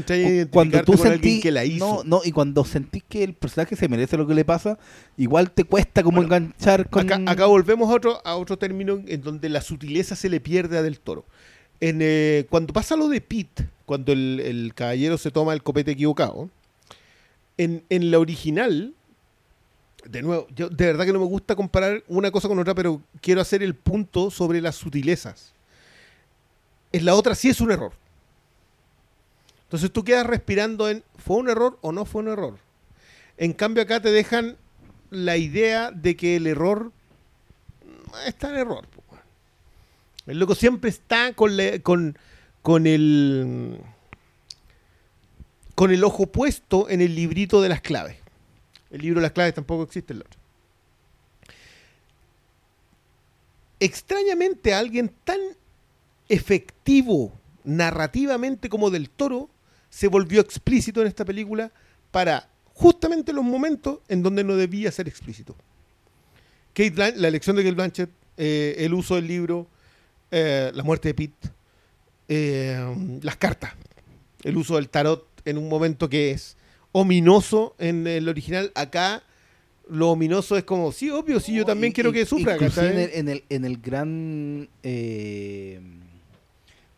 [0.52, 2.04] cuando tú sentís que la hizo.
[2.06, 4.78] no, no, y cuando sentís que el personaje se merece lo que le pasa,
[5.18, 9.02] igual te cuesta como Bueno, enganchar con Acá, acá volvemos a otro, a otro término
[9.08, 11.26] en donde la sutileza se le pierde a Del Toro.
[11.82, 16.50] En, eh, cuando pasa lo de Pete, cuando el, caballero se toma el copete equivocado,
[17.58, 18.94] en, la original,
[20.06, 23.02] de nuevo, yo de verdad que no me gusta comparar una cosa con otra, pero
[23.22, 25.54] quiero hacer el punto sobre las sutilezas.
[26.92, 27.94] En la otra sí es un error.
[29.64, 32.58] Entonces tú quedas respirando en, ¿fue un error o no fue un error?
[33.38, 34.58] En cambio acá te dejan
[35.12, 36.92] la idea de que el error
[38.12, 38.86] no está en error.
[40.30, 42.16] El loco siempre está con, la- con,
[42.88, 43.80] el
[45.76, 48.18] con el ojo puesto en el librito de las claves.
[48.92, 50.40] El libro de las claves tampoco existe el otro.
[53.80, 55.40] Extrañamente alguien tan
[56.28, 57.32] efectivo
[57.64, 59.50] narrativamente como del toro
[59.90, 61.72] se volvió explícito en esta película
[62.12, 65.56] para justamente los momentos en donde no debía ser explícito.
[66.74, 69.68] Kate la elección de Kate Blanchett, eh, el uso del libro,
[70.32, 71.50] eh, la muerte de Pete,
[72.28, 73.74] eh, las cartas,
[74.44, 76.58] el uso del tarot en un momento que es
[76.92, 78.72] ominoso en el original.
[78.76, 79.24] Acá
[79.90, 82.56] lo ominoso es como, sí, obvio, sí, yo también Y- quiero y- que sufra.
[82.58, 85.80] En el, en el, en el gran eh,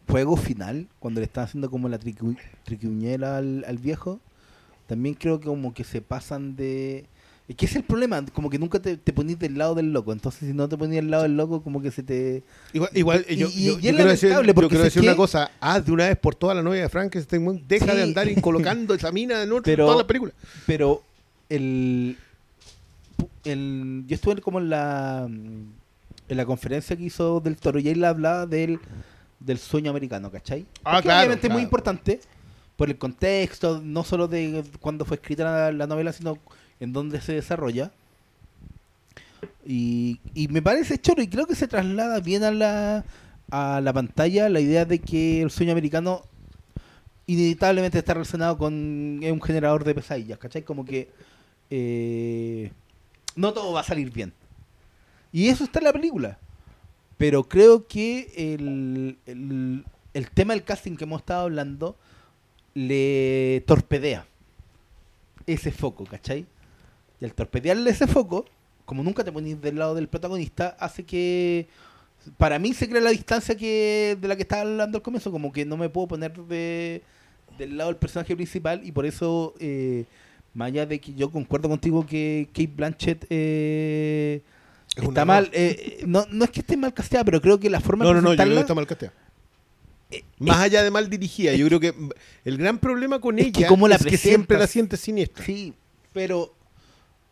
[0.07, 4.19] juego final, cuando le están haciendo como la triqui- triquiñuela al, al viejo,
[4.87, 7.05] también creo que como que se pasan de...
[7.51, 9.91] Es que ese es el problema, como que nunca te, te ponís del lado del
[9.91, 10.13] loco.
[10.13, 12.43] Entonces, si no te ponís del lado del loco, como que se te.
[12.71, 14.81] Igual, igual, Y- yo, y- yo- y yo es quiero decir, lamentable, yo porque quiero
[14.83, 15.51] ¿sabes decir una cosa.
[15.59, 17.63] Haz de una vez por todas la novia de Frankenstein.
[17.67, 17.97] Deja Sí.
[17.97, 20.31] de andar colocando esa mina de nuevo Pero- en toda la película.
[20.65, 21.03] Pero
[21.49, 22.15] el,
[23.43, 28.03] el yo estuve como en la en la conferencia que hizo del Toro y él
[28.05, 28.79] hablaba del,
[29.41, 30.65] del sueño americano, ¿cachai?
[30.85, 32.21] Ah, Porque claro, obviamente es muy importante
[32.77, 36.37] por el contexto, no solo de cuándo fue escrita la, la novela, sino
[36.81, 37.91] en dónde se desarrolla.
[39.65, 40.19] Y,
[40.49, 43.05] me parece choro y creo que se traslada bien a la,
[43.51, 46.23] a la pantalla la idea de que el sueño americano
[47.27, 50.63] inevitablemente está relacionado con un generador de pesadillas, ¿cachai?
[50.63, 51.09] Como que
[51.69, 52.71] eh,
[53.35, 54.33] no todo va a salir bien.
[55.31, 56.39] Y eso está en la película.
[57.17, 61.95] Pero creo que el, el, el tema del casting que hemos estado hablando
[62.73, 64.25] le torpedea
[65.45, 66.47] ese foco, ¿cachai?
[67.21, 68.45] Y al torpedearle ese foco,
[68.85, 71.67] como nunca te pones del lado del protagonista, hace que
[72.37, 75.51] para mí se crea la distancia que de la que estaba hablando al comienzo, como
[75.51, 77.01] que no me puedo poner de,
[77.57, 80.05] del lado del personaje principal y por eso, eh,
[80.53, 84.41] más allá de que yo concuerdo contigo que Kate Blanchett eh,
[84.95, 87.79] Es está mal, eh, no, no es que esté mal casteada, pero creo que la
[87.79, 89.13] forma No, de no, no, yo creo que está mal casteada.
[90.09, 91.93] Eh, Más allá de mal dirigida, yo creo que
[92.43, 95.45] el gran problema con es que ella cómo la es que siempre la sientes siniestra.
[95.45, 95.73] Sí,
[96.11, 96.53] pero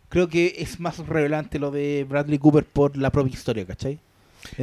[0.10, 4.00] creo que es más relevante lo de Bradley Cooper por la propia historia, ¿cachai?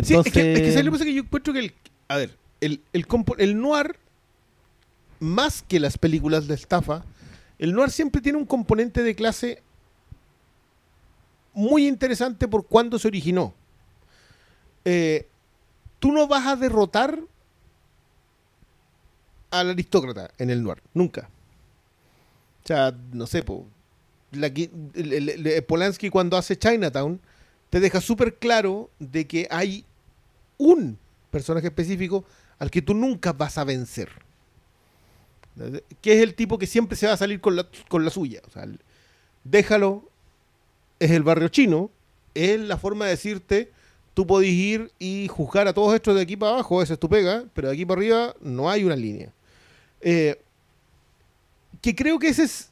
[0.02, 1.04] Sí, es que, es que ¿sabes lo que pasa?
[1.04, 1.74] Que yo encuentro que el,
[2.08, 3.06] a ver, el, el,
[3.38, 3.96] el noir,
[5.20, 7.04] más que las películas de estafa,
[7.58, 9.62] el noir siempre tiene un componente de clase
[11.54, 13.54] muy interesante por cuándo se originó.
[14.84, 15.26] Eh,
[15.98, 17.18] tú no vas a derrotar
[19.50, 21.28] al aristócrata en el noir, nunca.
[22.62, 23.64] O sea, no sé, po,
[24.32, 27.20] el- Polanski cuando hace Chinatown
[27.70, 29.84] te deja súper claro de que hay
[30.58, 30.98] un
[31.30, 32.24] personaje específico
[32.58, 34.08] al que tú nunca vas a vencer.
[36.00, 38.42] Que es el tipo que siempre se va a salir con la, con la suya.
[38.46, 38.66] O sea,
[39.44, 40.08] déjalo,
[40.98, 41.90] es el barrio chino,
[42.34, 43.72] es la forma de decirte,
[44.14, 47.08] tú podés ir y juzgar a todos estos de aquí para abajo, esa es tu
[47.08, 49.32] pega, pero de aquí para arriba no hay una línea.
[50.00, 50.38] Eh,
[51.80, 52.70] que creo que ese es,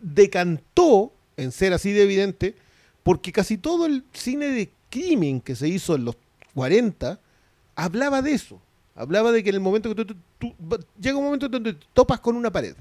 [0.00, 2.54] decantó en ser así de evidente,
[3.02, 6.16] porque casi todo el cine de crimen que se hizo en los
[6.54, 7.20] 40
[7.74, 8.60] hablaba de eso.
[8.94, 11.74] Hablaba de que en el momento que tú, tú- tú- va- llega un momento donde
[11.74, 12.74] te topas con una pared.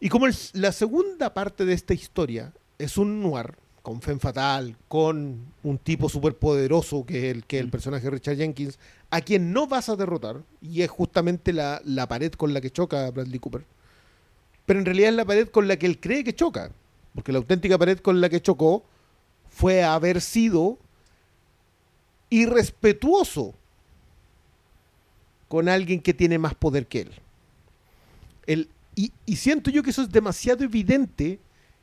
[0.00, 4.76] Y como el- la segunda parte de esta historia es un noir, con Femme Fatal,
[4.88, 8.78] con un tipo superpoderoso que es el, que es el personaje de Richard Jenkins,
[9.10, 12.70] a quien no vas a derrotar, y es justamente la, la pared con la que
[12.70, 13.64] choca Bradley Cooper.
[14.66, 16.70] Pero en realidad es la pared con la que él cree que choca,
[17.14, 18.84] porque la auténtica pared con la que chocó
[19.48, 20.78] fue haber sido
[22.30, 23.54] irrespetuoso
[25.48, 27.10] con alguien que tiene más poder que él.
[28.46, 31.38] El- y, y siento yo que eso es demasiado evidente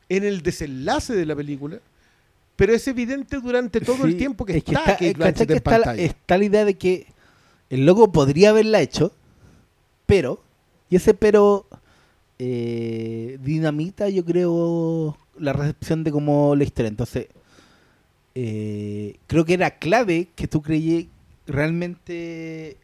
[0.09, 1.79] en el desenlace de la película,
[2.55, 5.57] pero es evidente durante todo el tiempo que es está, Kate Blanchett ¿cachai que en
[5.57, 6.03] está, la, pantalla.
[6.03, 7.07] está la idea de que
[7.69, 9.11] el loco podría haberla hecho,
[10.05, 10.43] pero,
[10.89, 11.65] y ese pero
[12.39, 16.89] eh, dinamita, yo creo, la recepción de como la historia.
[16.89, 17.27] Entonces,
[18.36, 21.07] eh, creo que era clave que tú creyes
[21.45, 22.77] realmente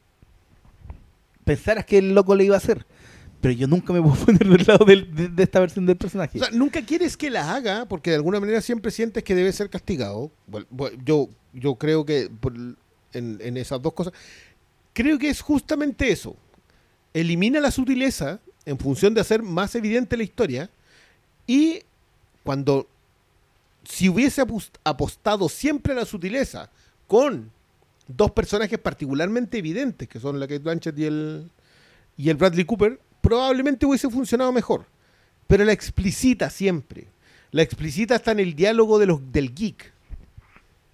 [1.43, 2.85] pensaras que el loco le iba a hacer.
[3.41, 6.39] Pero yo nunca me puedo poner del lado de, esta versión del personaje.
[6.51, 10.31] Nunca quieres que la haga porque de alguna manera siempre sientes que debe ser castigado.
[11.05, 12.29] Yo, yo creo que
[13.13, 14.13] en esas dos cosas,
[14.93, 16.35] creo que es justamente eso.
[17.13, 18.39] Elimina la sutileza
[18.69, 20.69] en función de hacer más evidente la historia
[21.47, 21.81] y
[22.43, 22.87] cuando
[23.83, 24.43] si hubiese
[24.83, 26.69] apostado siempre a la sutileza
[27.07, 27.51] con
[28.07, 31.49] dos personajes particularmente evidentes que son la Kate Blanchett y el,
[32.15, 34.85] y el Bradley Cooper, probablemente hubiese funcionado mejor.
[35.47, 37.07] Pero la explicita siempre.
[37.49, 39.91] La explicita está en el diálogo de los, del geek.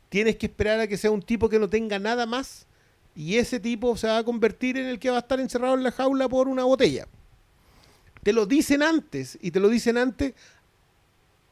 [0.08, 2.68] Tienes que esperar a que sea un tipo que no tenga nada más
[3.18, 5.84] y ese tipo se va a convertir en el que va a estar encerrado en
[5.84, 7.06] la jaula por una botella.
[8.26, 10.34] Te lo dicen antes y te lo dicen antes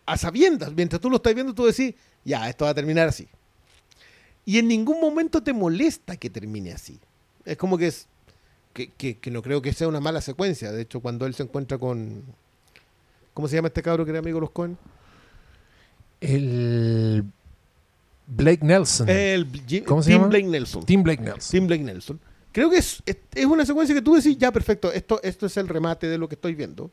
[0.08, 0.74] a sabiendas.
[0.74, 1.94] Mientras tú lo estás viendo, tú decís,
[2.26, 3.28] ya, esto va a terminar así.
[4.44, 7.00] Y en ningún momento te molesta que termine así.
[7.46, 8.08] Es como que es.
[8.74, 10.72] Que, que- que no creo que sea una mala secuencia.
[10.72, 12.24] De hecho, cuando él se encuentra con.
[13.36, 14.76] ¿Cómo se llama este cabro que era amigo de los Cohen?
[16.22, 17.24] El
[18.26, 19.08] Blake Nelson.
[19.10, 20.30] El Jim- ¿Cómo se Tim llama?
[20.30, 20.86] Blake Nelson.
[20.88, 21.52] Tim Blake Nelson.
[21.52, 22.20] Tim Blake Nelson.
[22.54, 25.58] Creo que es, es, es una secuencia que tú decís, ya, perfecto, esto, esto es
[25.58, 26.89] el remate de lo que estoy viendo.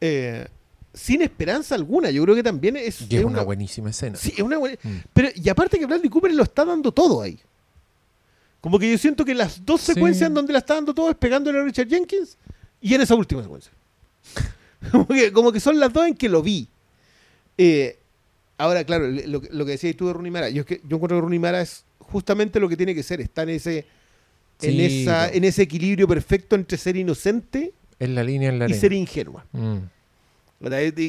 [0.00, 0.46] Eh,
[0.92, 2.10] sin esperanza alguna.
[2.10, 4.16] Yo creo que también es, Y es es una buenísima escena.
[4.16, 4.96] Sí, es una buena- Mm.
[5.12, 7.38] Pero, y aparte que Bradley Cooper lo está dando todo ahí.
[8.60, 9.92] Como que yo siento que las dos Sí.
[9.94, 12.36] secuencias en donde la está dando todo es pegándole a Richard Jenkins
[12.80, 13.72] y en esa última secuencia.
[14.92, 16.68] como, que, como que son las dos en que lo vi.
[17.58, 17.98] Eh,
[18.58, 20.96] ahora, claro, lo, que- lo que decías tú de Rooney Mara, yo, es que, yo
[20.96, 23.86] encuentro que Rooney Mara es justamente lo que tiene que ser, está en ese,
[24.62, 25.34] en esa, no.
[25.34, 28.80] en ese equilibrio perfecto entre ser inocente En la línea, en la y arena.
[28.80, 29.44] ser ingenua.
[29.52, 29.78] Mm.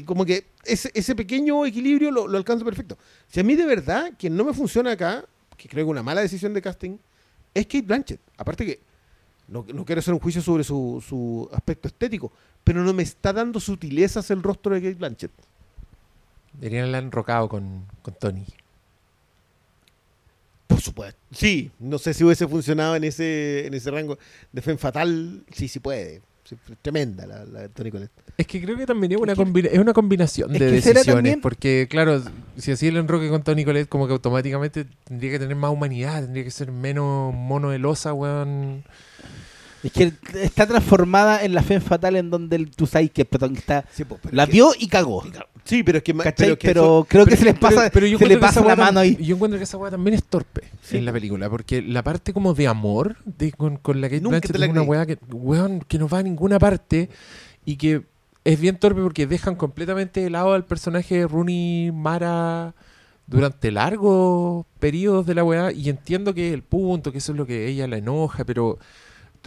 [0.05, 2.97] como que ese, ese pequeño equilibrio lo, lo alcanzo perfecto.
[3.27, 5.25] Si a mí de verdad, quien no me funciona acá,
[5.57, 6.97] que creo que una mala decisión de casting,
[7.53, 8.19] es Kate Blanchett.
[8.37, 8.79] Aparte que
[9.47, 12.31] no, no quiero hacer un juicio sobre su, su aspecto estético,
[12.63, 15.31] pero no me está dando sutilezas el rostro de Kate Blanchett.
[16.53, 18.45] Deberían haberla enrocado con, con Tony.
[20.67, 21.19] Por supuesto.
[21.31, 24.17] Sí, no sé si hubiese funcionado en ese, en ese rango.
[24.51, 26.21] De Femme Fatal, sí, sí puede.
[26.43, 28.11] Sí, tremenda la, la de Tony Collette.
[28.37, 31.05] Es que creo que también es una, es una combinación es de decisiones.
[31.05, 32.21] también- Porque, claro,
[32.57, 36.21] si así el enroque con Tony Colette, como que automáticamente tendría que tener más humanidad,
[36.21, 38.83] tendría que ser menos mono de losa, weón.
[39.83, 43.27] Es que está transformada en la fe fatal en donde el, tú sabes que el
[43.27, 45.23] protagonista Sí, po, pero la es que- vio y cagó.
[45.65, 46.55] Sí, pero es que, ma- ¿Cachai?
[46.55, 48.61] Pero, pero, que eso- creo que se les pasa, pero yo se le encuentro que
[48.61, 49.17] pasa la mano ahí.
[49.19, 52.31] Yo encuentro que esa weá también es torpe Sí, en la película, porque la parte
[52.33, 55.17] como de amor de, con, con la que Nunca te la es una weá que,
[55.31, 57.09] weón, que no va a ninguna parte
[57.65, 58.03] y que
[58.43, 62.75] es bien torpe porque dejan completamente de lado al personaje de Rooney Mara
[63.25, 67.37] durante largos periodos de la weá y entiendo que es el punto, que eso es
[67.39, 68.77] lo que ella la enoja, pero,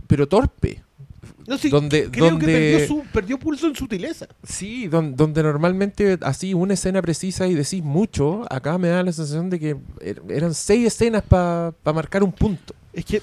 [0.09, 0.83] pero torpe.
[1.47, 4.27] No, sí, donde- creo donde- que perdió, su, perdió pulso en sutileza.
[4.45, 9.13] Sí, don- donde normalmente así una escena precisa y decís mucho, acá me da la
[9.13, 12.75] sensación de que er- eran seis escenas para marcar un punto.
[12.93, 13.23] Es que.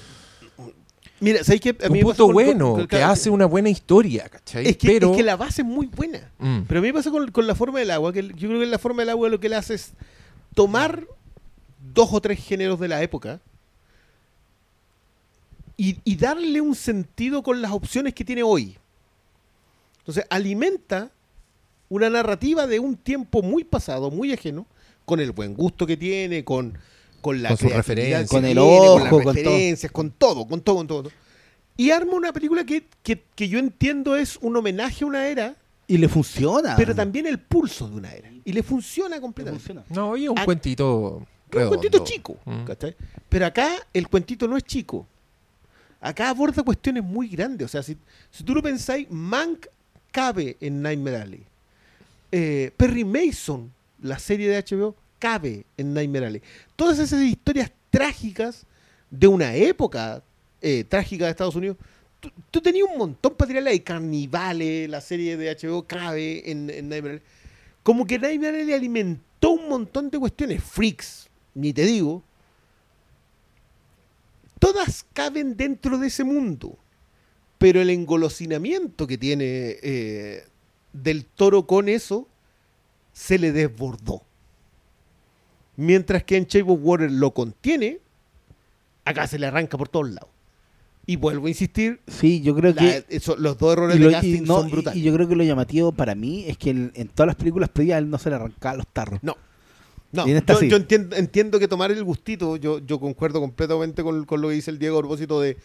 [1.18, 1.70] Mira, ¿sabes qué?
[1.82, 4.66] A un mí me punto con- bueno, con- que hace una buena historia, ¿cachai?
[4.68, 6.30] Es que, Pero, es que la base es muy buena.
[6.38, 6.62] Mm.
[6.68, 8.66] Pero a mí me pasa con, con la forma del agua, que yo creo que
[8.66, 9.92] la forma del agua lo que le hace es
[10.54, 11.06] tomar
[11.94, 13.40] dos o tres géneros de la época
[15.76, 18.76] y, y darle un sentido con las opciones que tiene hoy.
[19.98, 21.10] Entonces, alimenta
[21.88, 24.66] una narrativa de un tiempo muy pasado, muy ajeno,
[25.04, 26.78] con el buen gusto que tiene, con,
[27.20, 29.32] con la Con Con el tiene, con las ojo, con todo.
[29.32, 31.10] referencias, con todo, con todo, con todo.
[31.76, 35.56] Y arma una película que, que, que yo entiendo es un homenaje a una era,
[35.86, 36.74] Y le funciona.
[36.76, 38.30] pero también el pulso de una era.
[38.44, 39.62] Y le funciona le completamente.
[39.64, 39.84] funciona.
[39.90, 42.36] No, y es un Ah, cuentito Un cuentito chico.
[42.44, 42.64] Mm.
[43.28, 45.06] Pero acá el cuentito no es chico.
[46.06, 47.64] Acá aborda cuestiones muy grandes.
[47.64, 47.96] O sea, si,
[48.30, 49.66] si tú lo pensáis, Mank
[50.12, 51.42] cabe en Nightmare Alley.
[52.30, 56.42] Eh, Perry Mason, la serie de HBO, cabe en Nightmare Alley.
[56.76, 58.66] Todas esas historias trágicas
[59.10, 60.22] de una época
[60.62, 61.76] eh, trágica de Estados Unidos.
[62.52, 63.80] Tú, tenías un montón para tirarle ahí.
[63.80, 67.26] Carnivales, la serie de HBO cabe en, en Nightmare Alley.
[67.82, 70.62] Como que Nightmare Alley alimentó un montón de cuestiones.
[70.62, 72.22] Freaks, ni te digo.
[74.58, 76.78] Todas caben dentro de ese mundo.
[77.58, 80.44] Pero el engolosinamiento que tiene eh,
[80.92, 82.28] del toro con eso
[83.12, 84.22] se le desbordó.
[85.76, 87.98] Mientras que en Shape of Water lo contiene,
[89.04, 90.30] acá se le arranca por todos lados.
[91.08, 93.04] Y vuelvo a insistir, Sí, yo creo la- que.
[93.10, 94.98] eso- los dos errores lo- de casting no, son brutales.
[94.98, 97.68] y yo creo que lo llamativo para mí es que en, en todas las películas
[97.68, 99.20] previas él no se le arrancaba los tarros.
[99.22, 99.36] No.
[100.12, 100.68] No, Y en esta yo, sí.
[100.70, 104.54] yo entiendo, entiendo que tomar el gustito, yo, yo concuerdo completamente con, con lo que
[104.54, 105.56] dice el Diego a propósito de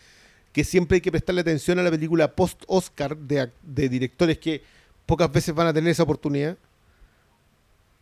[0.51, 4.61] que siempre hay que prestarle atención a la película post-Oscar de, de directores que
[5.05, 6.57] pocas veces van a tener esa oportunidad,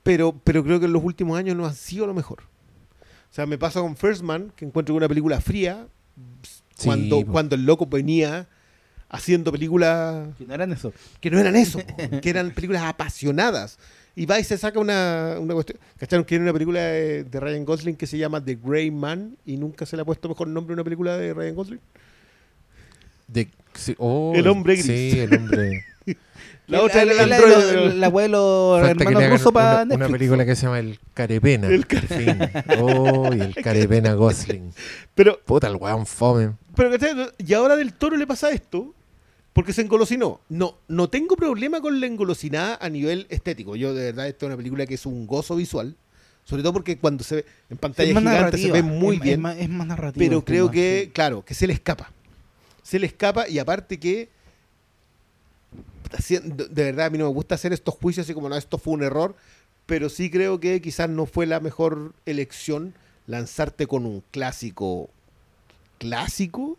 [0.03, 2.39] pero, pero creo que en los últimos años no han sido lo mejor.
[3.31, 5.87] O sea, me pasa con First Man, que encuentro una película fría,
[6.75, 7.31] Sí, cuando, po.
[7.33, 8.47] cuando el loco venía
[9.09, 10.93] haciendo películas Que no eran eso.
[11.19, 13.77] que no eran eso, po, que eran películas apasionadas.
[14.20, 15.80] Y va y se saca una, una cuestión.
[15.97, 19.38] ¿Cacharon que era una película de, de Ryan Gosling que se llama The Grey Man
[19.45, 21.80] y nunca se le ha puesto mejor nombre a una película de Ryan Gosling?
[23.30, 24.88] De- sí, oh, El hombre gris.
[24.88, 25.86] Sí, el hombre.
[26.67, 28.05] La otra el Falta que hermanos le
[29.07, 31.67] hagan rusos para una, una película que se llama El Carepena.
[31.70, 32.39] El fin.
[32.78, 34.74] Oh, y el Carepena Gosling.
[35.15, 36.55] Pero, Puta, el weón fome.
[36.76, 37.15] pero ¿cachai?
[37.38, 38.93] Y ahora del toro le pasa esto
[39.60, 40.39] porque se engolosinó.
[40.47, 43.76] No, no tengo problema con la engolosinada a nivel estético.
[43.76, 45.97] Yo, de verdad, esta es una película que es un gozo visual.
[46.45, 49.34] Sobre todo porque cuando se ve en pantalla gigante se ve muy es- bien.
[49.34, 50.18] Es más, es más narrativa.
[50.26, 51.12] pero creo tema, que, sí.
[51.12, 52.10] claro, que se le escapa.
[52.84, 54.30] Se le escapa y aparte que
[56.32, 58.93] de verdad a mí no me gusta hacer estos juicios así como no, esto fue
[58.93, 59.36] un error,
[59.86, 62.93] pero sí creo que quizás no fue la mejor elección
[63.28, 65.10] lanzarte con un clásico
[65.97, 66.78] clásico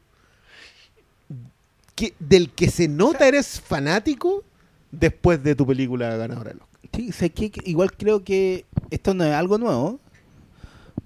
[1.95, 4.45] que, del que se nota eres fanático
[4.91, 6.70] después de tu película ganadora del Oscar.
[7.12, 10.01] Sí, que que igual creo que esto no es algo nuevo.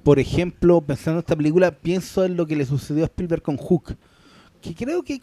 [0.03, 3.57] Por ejemplo, pensando en esta película, pienso en lo que le sucedió a Spielberg con
[3.57, 3.97] Hook.
[4.61, 5.21] Que creo que,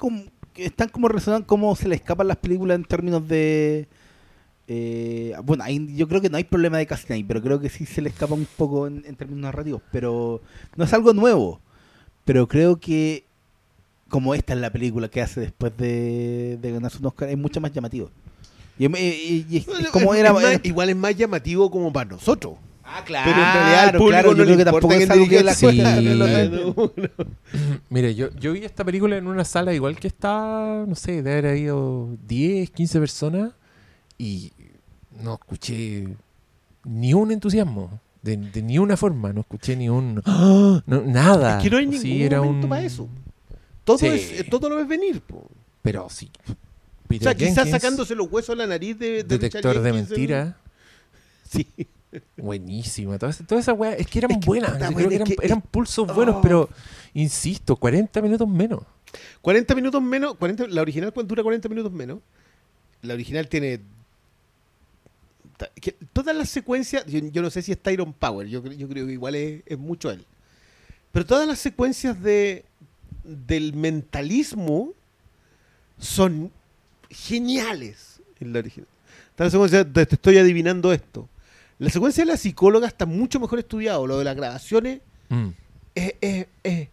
[0.56, 3.88] están como resonando cómo se le escapan las películas en términos de...
[4.68, 8.02] eh, bueno, yo creo que no hay problema de casting pero creo que sí se
[8.02, 9.82] le escapa un poco en, en términos narrativos.
[9.92, 10.42] Pero
[10.76, 11.62] no es algo nuevo.
[12.26, 13.26] Pero creo que
[14.12, 17.60] como esta es la película que hace después de, de ganarse un Oscar, es mucho
[17.60, 18.12] más llamativo.
[18.78, 22.54] Y, como era, es más- era- igual es más llamativo como para nosotros.
[22.84, 25.44] Ah, Pero en realidad al público claro, no yo creo que tampoco es algo que
[25.44, 25.66] la Sí.
[25.66, 26.02] cuesta.
[27.90, 31.32] Mire, yo, yo vi esta película en una sala igual que está, no sé, de
[31.32, 33.52] haber habido 10, 15 personas
[34.18, 34.52] y
[35.24, 36.08] no escuché
[36.84, 38.00] ni un entusiasmo.
[38.24, 40.22] De, de ni una forma, no escuché ni un...
[40.26, 40.82] ¡Ah!
[40.86, 41.58] no, nada.
[41.58, 43.10] Es que no hay Sí, ningún era momento un- para eso.
[43.98, 44.08] Todo, Sí.
[44.08, 45.22] es- eh, todo lo ves venir.
[45.22, 45.48] po.
[45.82, 46.30] Pero sí.
[46.48, 49.90] O Peter sea, quizás sacándose los huesos a la nariz de, de Detector Richard de
[49.90, 50.56] en- mentiras.
[51.50, 51.68] Sí.
[52.38, 53.18] Buenísima.
[53.18, 53.94] Toda esa, toda esa weá.
[53.94, 54.72] Es que eran Es que, buenas.
[54.94, 56.42] creo que eran, que- eran pulsos buenos, Oh.
[56.42, 56.70] pero
[57.14, 58.82] insisto, 40 minutos menos.
[59.42, 60.36] 40 minutos menos.
[60.38, 62.20] 40, la original dura 40 minutos menos.
[63.02, 63.82] La original tiene.
[65.80, 67.06] que todas las secuencias.
[67.06, 68.48] Yo, yo no sé si es Tyron Power.
[68.48, 70.26] Yo, cre- yo creo que igual es, es mucho él.
[71.12, 72.66] Pero todas las secuencias de
[73.24, 74.94] del mentalismo
[76.00, 76.52] son
[77.10, 78.88] geniales en la original.
[79.30, 81.28] Está la secuencia te estoy adivinando esto.
[81.80, 84.06] La secuencia de la psicóloga está mucho mejor estudiado.
[84.08, 85.48] Lo de las grabaciones Mm.
[85.96, 86.88] es, es- es-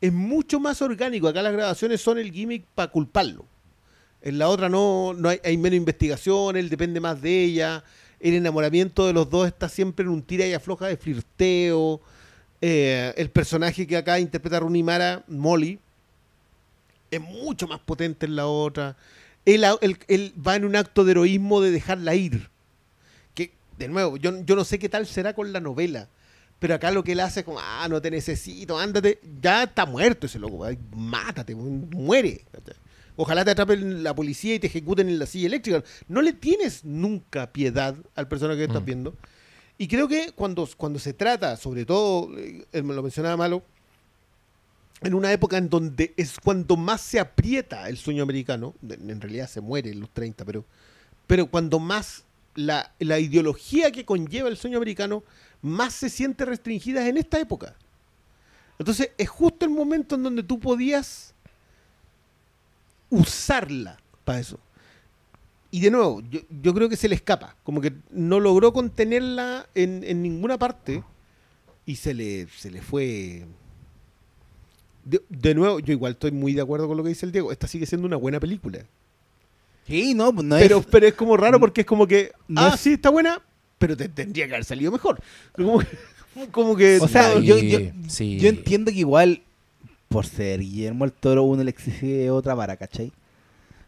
[0.00, 1.28] es mucho más orgánico.
[1.28, 3.46] Acá las grabaciones son el gimmick para culparlo.
[4.20, 7.84] En la otra no, no hay, hay menos investigación, él depende más de ella.
[8.20, 12.00] El enamoramiento de los dos está siempre en un tira y afloja de flirteo.
[12.60, 15.78] Eh, el personaje que acá interpreta Rooney Mara, Molly,
[17.10, 18.96] es mucho más potente en la otra.
[19.44, 22.48] Él, él- él va en un acto de heroísmo de dejarla ir.
[23.34, 26.08] Que, de nuevo, yo, yo no sé qué tal será con la novela.
[26.58, 29.18] Pero acá lo que él hace es como, ah, no te necesito, ándate.
[29.42, 30.64] Ya está muerto ese loco,
[30.96, 32.42] mátate, muere.
[33.16, 35.84] Ojalá te atrapen la policía y te ejecuten en la silla eléctrica.
[36.08, 38.86] No le tienes nunca piedad al personaje que estás Mm.
[38.86, 39.14] viendo.
[39.84, 43.62] Y creo que cuando, cuando se trata, sobre todo, eh, me lo mencionaba Malo,
[45.02, 49.46] en una época en donde es cuando más se aprieta el sueño americano, en realidad
[49.46, 50.64] se muere en los 30, pero,
[51.26, 52.24] pero cuando más
[52.54, 55.22] la, la ideología que conlleva el sueño americano
[55.60, 57.76] más se siente restringida es en esta época.
[58.78, 61.34] Entonces es justo el momento en donde tú podías
[63.10, 64.58] usarla para eso.
[65.74, 69.66] Y de nuevo, yo, yo creo que se le escapa, como que no logró contenerla
[69.74, 71.02] en, en ninguna parte
[71.84, 73.44] y se le, se le fue...
[75.04, 77.50] De, de nuevo, yo igual estoy muy de acuerdo con lo que dice el Diego,
[77.50, 78.84] esta sigue siendo una buena película.
[79.88, 80.86] Sí, no, pues no pero, es...
[80.86, 83.42] pero es como raro porque es como que, No ah, es- sí, está buena,
[83.78, 85.20] pero te tendría que haber salido mejor.
[85.56, 85.86] Como que,
[86.52, 88.38] como que- O sea, Sí, yo, yo, sí.
[88.38, 89.42] yo entiendo que igual,
[90.08, 93.10] por ser Guillermo el Toro, uno le exige otra vara, ¿cachai?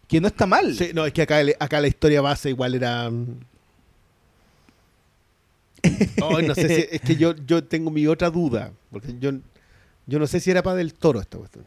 [0.09, 0.75] Que no está mal.
[0.75, 3.11] Sí, no, es que acá, acá la historia base igual era...
[5.83, 9.31] Ay, no sé si, es que yo, yo tengo mi otra duda, porque yo,
[10.07, 11.65] yo no sé si era para del toro esta cuestión.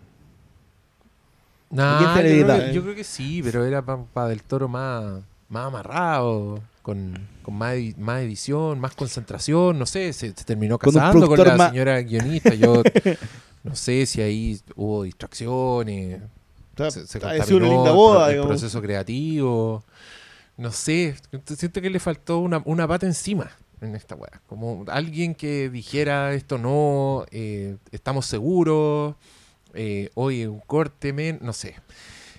[1.69, 4.43] Nah, ¿Quién se le yo, creo que, yo creo que sí, pero era para del
[4.43, 7.13] toro más, más amarrado, con,
[7.43, 11.57] con más, más edición, más concentración, no sé, se, se terminó Con casando con, productor
[11.57, 12.81] la señora guionista, yo
[13.63, 16.21] no sé si ahí hubo distracciones,
[16.79, 18.49] Sea, se, se ha sido una linda boda, el, digamos.
[18.49, 19.83] proceso creativo,
[20.57, 21.15] no sé,
[21.57, 23.51] siento que le faltó una, una pata encima
[23.81, 29.15] en esta weá, como alguien que dijera esto no, eh, estamos seguros,
[29.73, 31.75] eh, oye, un corte, men, no sé.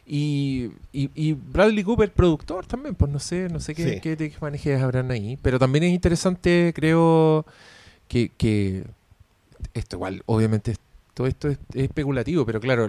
[0.06, 4.00] Y, y, y Bradley Cooper, productor también, pues no sé, no sé qué, Sí.
[4.00, 5.38] qué, qué manejes habrán ahí.
[5.40, 7.46] Pero también es interesante, creo,
[8.08, 8.84] que, que
[9.72, 10.74] esto igual, obviamente,
[11.14, 12.88] todo esto es, es especulativo, pero claro,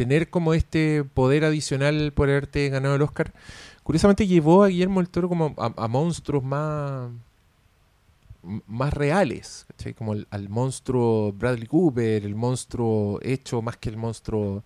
[0.00, 3.34] tener como este poder adicional por haberte ganado el Oscar,
[3.82, 7.10] curiosamente llevó a Guillermo del Toro como a, monstruos más
[8.42, 9.66] más reales.
[9.98, 14.64] Como al monstruo Bradley Cooper, el monstruo hecho más que el monstruo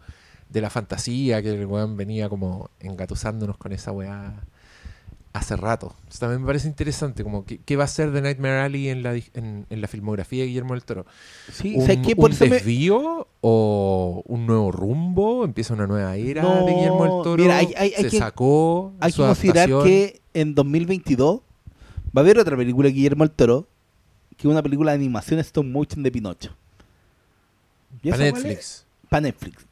[0.51, 4.41] de la fantasía, que el weón venía como engatusándonos con esa weá
[5.35, 5.93] hace rato.
[6.09, 9.15] Eso también me parece interesante, como qué, va a ser de Nightmare Alley en la,
[9.15, 11.05] en, en la filmografía de Guillermo del Toro.
[11.53, 12.15] Sí, ¿Un, ¿sabes qué?
[12.17, 15.45] Por un eso me- desvío o un nuevo rumbo?
[15.45, 17.43] ¿Empieza una nueva era No, de Guillermo del Toro?
[17.43, 19.85] mira, hay- hay- hay ¿Se que- sacó Hay que su considerar adaptación?
[19.85, 21.43] que en 2022 va
[22.15, 23.67] a haber otra película de Guillermo el Toro,
[24.37, 26.57] que es una película de animación stop motion de Pinocho.
[28.03, 28.23] ¿Y Para?
[28.25, 28.87] Netflix.
[29.09, 29.67] Para Netflix.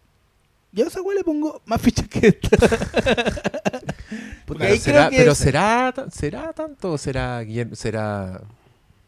[0.75, 2.49] Yo a esa le pongo más fichas que esta.
[4.53, 7.43] Porque Pero ahí será, creo que pero es- será, ta- será tanto o será,
[7.73, 8.41] será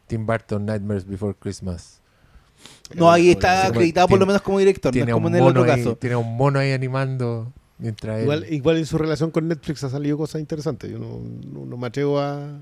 [0.06, 2.00] Tim Burton Nightmares Before Christmas?
[2.94, 5.34] No, ahí está Tiene- acreditado por lo menos como director, no Tiene es como un,
[5.34, 5.96] en el otro mono ahí, caso.
[5.96, 9.90] tiene un mono ahí animando mientras él- Igual, igual en su relación con Netflix ha
[9.90, 10.90] salido cosas interesantes.
[10.90, 11.20] Yo no,
[11.52, 12.58] no- no me atrevo a,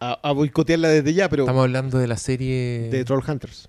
[0.00, 2.88] a, a boicotearla desde ya, pero Estamos hablando de la serie...
[2.90, 3.68] de Trollhunters.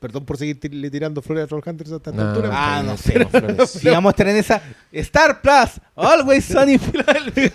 [0.00, 2.48] Perdón por seguirle tirando flores a Trollhunters hasta esta No, altura.
[2.52, 3.18] Ah, no sé.
[3.18, 3.70] no, Flores.
[3.80, 7.52] Si vamos a tener esa Star Plus, Always Sunny Philadelphia.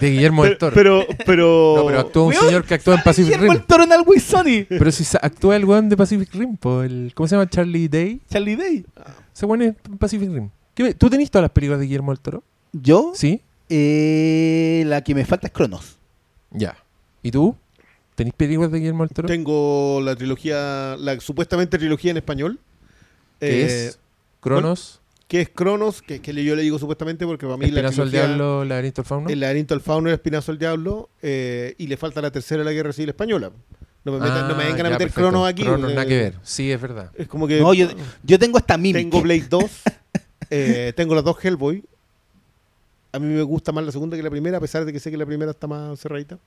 [0.00, 0.74] De Guillermo del Toro.
[0.74, 3.60] pero, pero, no, pero actúa un señor que actúa en Pacific Guillermo Rim.
[3.62, 4.64] el Toro en Always Sunny.
[4.64, 7.48] Pero si actúa el weón de Pacific Rim, po, el, ¿cómo se llama?
[7.48, 8.20] Charlie Day.
[8.30, 8.84] Charlie Day.
[9.34, 10.50] Ese weón es en Pacific Rim.
[10.74, 12.42] ¿Qué ve- ¿Tú tenés todas las películas de Guillermo del Toro?
[12.72, 13.40] Yo, Sí.
[13.70, 15.96] eh, la que me falta es Cronos.
[16.50, 16.76] Ya.
[17.22, 17.56] ¿Y tú?
[18.14, 19.28] ¿Tenís películas de Guillermo del Toro?
[19.28, 22.58] Tengo la trilogía, la supuestamente trilogía en español.
[23.40, 23.98] ¿Qué eh, es?
[24.40, 28.02] Cronos, que es Cronos, que, que yo le digo supuestamente porque para mí la Espinazo
[28.02, 29.28] del trilogía, Diablo, Laberinto del Fauno.
[29.30, 31.08] El laberinto del fauno y el espinazo del diablo.
[31.22, 33.50] eh, y le falta la tercera de la guerra civil española.
[34.04, 35.20] No me, metan- no me Ah, vengan a meter perfecto.
[35.20, 35.62] Cronos aquí.
[35.62, 36.34] Cronos, nada que ver.
[36.42, 37.10] Sí, es verdad.
[37.16, 37.88] Es como que No, yo,
[38.22, 38.98] yo tengo esta mímica.
[38.98, 39.64] tengo Blade 2.
[40.50, 41.82] eh, tengo las dos Hellboy.
[43.12, 45.10] A mí me gusta más la segunda que la primera, a pesar de que sé
[45.10, 46.38] que la primera está más cerradita.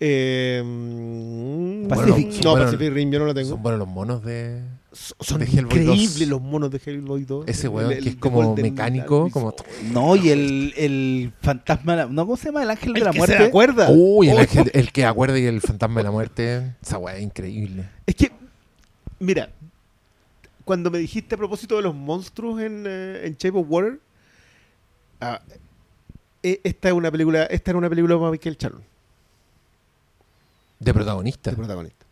[0.00, 2.44] Eh, mm, Pacific.
[2.44, 3.48] no, Bueno, Pacific Rim yo no la tengo.
[3.50, 4.62] Son buenos los monos de...
[4.92, 6.28] Son, de increíbles 2.
[6.28, 7.46] los monos de Hellboy 2.
[7.46, 9.54] Ese weón el- que es como Golden mecánico, como...
[9.92, 12.24] No, y el, el fantasma, de la- ¿no?
[12.24, 12.62] ¿Cómo se llama?
[12.62, 13.36] El ángel de la que muerte.
[13.36, 13.88] se acuerda.
[13.90, 14.40] Uy, el, Oh.
[14.40, 16.74] ángel- el que acuerda y el fantasma de la muerte.
[16.82, 17.88] Esa weá es increíble.
[18.06, 18.32] Es que,
[19.20, 19.50] mira,
[20.64, 24.00] cuando me dijiste a propósito de los monstruos en, eh, en Shape of Water,
[25.20, 25.40] ah,
[26.42, 28.82] eh, esta es una película, esta era una película para Michael Shannon,
[30.78, 31.50] De protagonista.
[31.50, 32.06] de protagonista.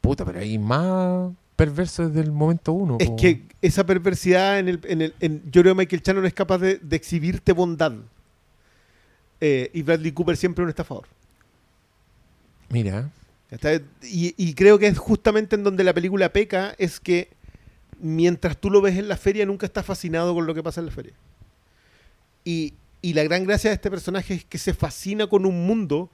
[0.00, 2.96] Puta, pero hay más perverso desde el momento uno.
[3.00, 3.16] Es po.
[3.16, 6.58] que esa perversidad en el, en el en- yo creo que Michael Shannon es capaz
[6.58, 7.92] de, de exhibirte bondad.
[9.40, 11.06] Eh, y Bradley Cooper siempre un estafador.
[12.68, 13.10] Mira.
[14.02, 17.30] Y, y creo que es justamente en donde la película peca, es que
[18.00, 20.86] mientras tú lo ves en la feria, nunca estás fascinado con lo que pasa en
[20.86, 21.12] la feria.
[22.44, 26.10] Y, y la gran gracia de este personaje es que se fascina con un mundo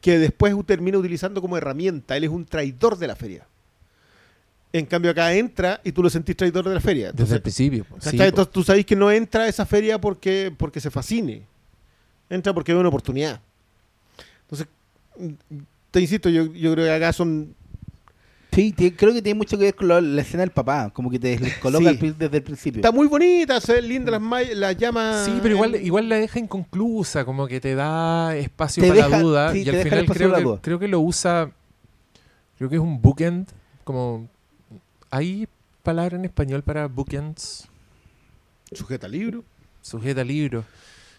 [0.00, 2.16] que después termina utilizando como herramienta.
[2.16, 3.46] Él es un traidor de la feria.
[4.72, 7.10] En cambio acá entra y tú lo sentís traidor de la feria.
[7.12, 7.86] desde el principio.
[8.00, 8.22] Sí, po.
[8.22, 11.42] Entonces tú sabes que no entra a esa feria porque, porque se fascine.
[12.28, 13.40] Entra porque ve una oportunidad.
[14.42, 14.68] Entonces,
[15.18, 15.58] mm,
[15.90, 17.54] te insisto, yo, yo creo que acá son
[18.52, 19.86] Sí, creo que tiene mucho que ver con
[20.16, 22.14] la escena del papá, como que te coloca Sí.
[22.18, 22.80] desde el principio.
[22.80, 25.24] Está muy bonita, se ven lindas las, las llamas.
[25.26, 29.08] Sí, pero igual, igual la deja inconclusa, como que te da espacio Te para deja-
[29.10, 29.52] la duda.
[29.52, 31.50] sí, y al final creo que, creo que lo usa.
[32.56, 33.46] Creo que es un bookend.
[33.84, 34.28] Como.
[35.10, 35.46] ¿Hay
[35.84, 37.68] palabra en español para bookends?
[38.72, 39.44] Sujeta libro.
[39.80, 40.64] Sujeta libro.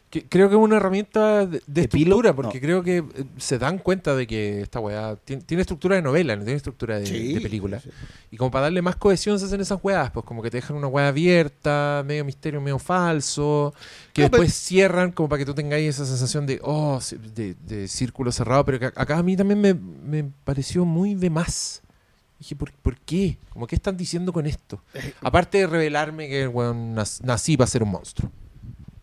[0.09, 2.61] Que, creo que es una herramienta de, de estructura, porque no.
[2.61, 3.03] creo que eh,
[3.37, 6.97] se dan cuenta de que esta weá tiene, tiene estructura de novela, no tiene estructura
[6.99, 7.05] de,
[7.35, 7.79] de película.
[7.79, 8.05] sí, sí.
[8.31, 10.77] Y como para darle más cohesión se hacen esas weas, pues como que te dejan
[10.77, 13.73] una wea abierta, medio misterio, medio falso,
[14.13, 16.99] que No, pero- después cierran como para que tú tengáis esa sensación de, oh,
[17.35, 21.29] de, de círculo cerrado, pero que acá a mí también me, me pareció muy de
[21.29, 21.83] más.
[22.39, 23.37] Dije, ¿por, por qué?
[23.49, 24.81] Como, ¿qué están diciendo con esto?
[25.21, 28.31] Aparte de revelarme que weón, nac- nací para ser un monstruo.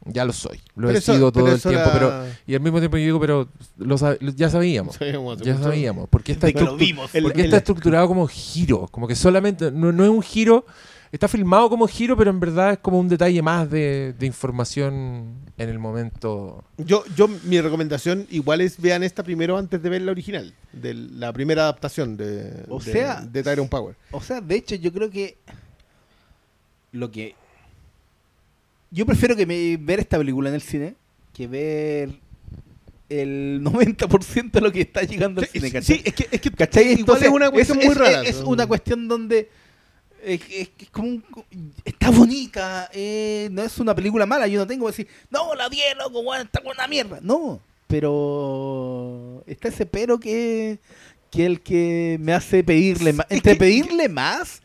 [0.06, 0.58] Ya lo soy.
[0.76, 2.24] Lo Pero he eso- sido todo el tiempo, era- pero...
[2.46, 4.98] Y al mismo tiempo yo digo, pero lo sab- ya sabíamos.
[5.42, 6.08] Ya sabíamos.
[6.08, 7.14] ¿Por qué está, Pero lo estructu- vimos.
[7.14, 8.88] El- porque el- está estructurado como giro?
[8.90, 10.64] Como que solamente, no, no es un giro,
[11.12, 15.34] está filmado como giro, pero en verdad es como un detalle más de, de información
[15.56, 16.64] en el momento.
[16.78, 20.92] Yo, yo, mi recomendación igual es vean esta primero antes de ver la original, de
[20.94, 23.96] la primera adaptación de, O de- sea- de Tyrone Power.
[24.12, 25.38] O sea, de hecho, yo creo que
[26.92, 27.34] lo que
[28.96, 30.94] yo prefiero que me ver esta película en el cine
[31.32, 32.10] que ver
[33.08, 35.96] el 90% de lo que está llegando al Sí, cine, ¿cachai?
[35.98, 36.92] sí, es que, es que ¿Cachai?
[36.92, 38.22] Entonces, es una cuestión muy es- rara.
[38.22, 39.48] Es, una cuestión donde
[40.24, 41.24] es, es- es como un-
[41.84, 44.48] está bonita, eh, no es una película mala.
[44.48, 47.20] Yo no tengo que decir, no, la vi, loco, bueno, está con una mierda.
[47.22, 50.78] No, pero está ese pero que,
[51.30, 53.26] que el que me hace pedirle más.
[53.28, 54.62] Es Entre pedirle más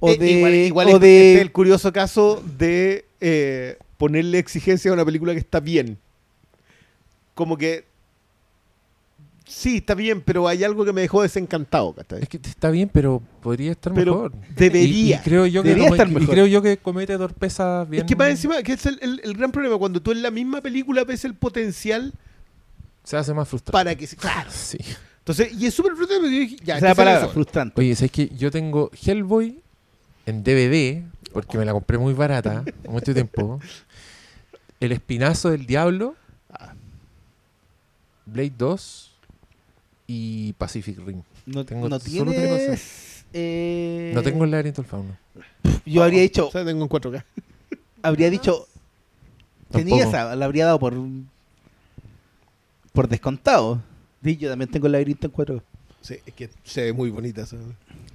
[0.00, 0.30] o Eh, de.
[0.32, 4.94] igual, igual o es- de este es el curioso caso de eh, ponerle exigencia a
[4.94, 5.96] una película que está bien.
[7.34, 7.84] Como que
[9.46, 12.22] sí, está bien, pero hay algo que me dejó desencantado, ¿cachai?
[12.22, 14.32] Es que está bien, pero podría estar Pero mejor.
[14.56, 15.16] debería.
[15.16, 16.34] Y, y creo yo que Debería come- estar y mejor.
[16.34, 18.02] creo yo que comete torpezas bien.
[18.04, 20.30] Es que para encima, que es el, el- el gran problema, cuando tú en la
[20.30, 22.12] misma película ves el potencial
[23.04, 23.72] Se hace más frustrante.
[23.72, 24.16] para que se...
[24.16, 24.50] Claro.
[24.52, 24.78] Sí.
[25.18, 27.14] Entonces, y es súper frustrante porque yo dije, ya, esa es ¿qué la se palabra,
[27.20, 27.34] resuelve?
[27.34, 27.80] frustrante.
[27.80, 29.58] Oye, ¿sabes que Yo tengo Hellboy
[30.26, 31.02] en DVD,
[31.34, 33.60] porque me la compré muy barata, mucho tiempo.
[34.80, 36.14] El Espinazo del Diablo,
[38.26, 39.10] Blade 2
[40.06, 41.22] y Pacific Rim.
[41.46, 43.24] No, tengo no solo tres tienes.
[43.34, 45.16] eh, No tengo el laberinto del fauno.
[45.84, 46.48] Yo habría dicho.
[46.48, 47.24] O sea, tengo en 4K.
[48.02, 48.66] habría dicho.
[49.70, 50.94] Tenía esa, la habría dado por.
[52.92, 53.82] Por descontado.
[54.22, 55.62] Sí, yo también tengo el laberinto en cuatro.
[56.04, 57.40] Sí, es que se ve muy bonita.
[57.42, 57.56] esa.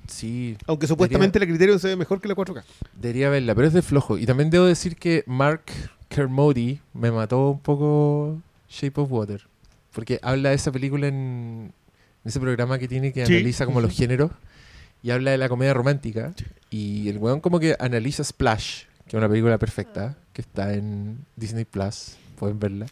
[0.08, 2.64] Sí, Aunque supuestamente el criterio se ve mejor que la 4K.
[2.96, 4.20] debería verla, pero es de flojo.
[4.20, 5.64] Y también debo decir que Mark
[6.08, 9.48] Kermody me mató un poco Shape of Water.
[9.92, 11.74] Porque habla de esa película en,
[12.24, 13.34] ese programa que tiene que Sí.
[13.34, 14.30] analiza como los géneros.
[15.02, 16.32] Y habla de la comedia romántica.
[16.70, 21.26] Y el weón como que analiza Splash, que es una película perfecta, que está en
[21.36, 22.18] Disney Plus.
[22.38, 22.86] Pueden verla.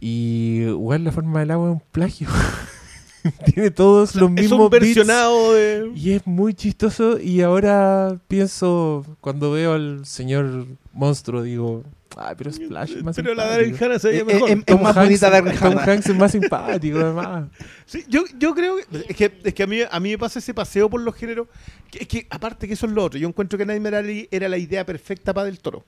[0.00, 2.28] Y igual la forma del agua es un plagio.
[3.54, 4.84] Tiene todos los es mismos beats.
[4.84, 5.90] versionado de...
[5.94, 7.18] Y es muy chistoso.
[7.20, 11.84] Y ahora pienso, cuando veo al señor monstruo, digo,
[12.16, 13.76] ay, pero Splash es más Pero la simpático".
[13.76, 14.50] Darren Hannah se veía Eh, mejor.
[14.50, 15.84] eh, Tom más Hanks- bonita Darren Tom Hannah.
[15.84, 17.48] Hanks es más simpático, además.
[17.86, 20.38] Sí, yo, yo creo que es que, es que a, mí, a mí me pasa
[20.38, 21.48] ese paseo por los géneros.
[21.90, 23.18] Que, es que aparte que eso es lo otro.
[23.18, 25.84] Yo encuentro que Nightmare Alley era la idea perfecta para Del Toro.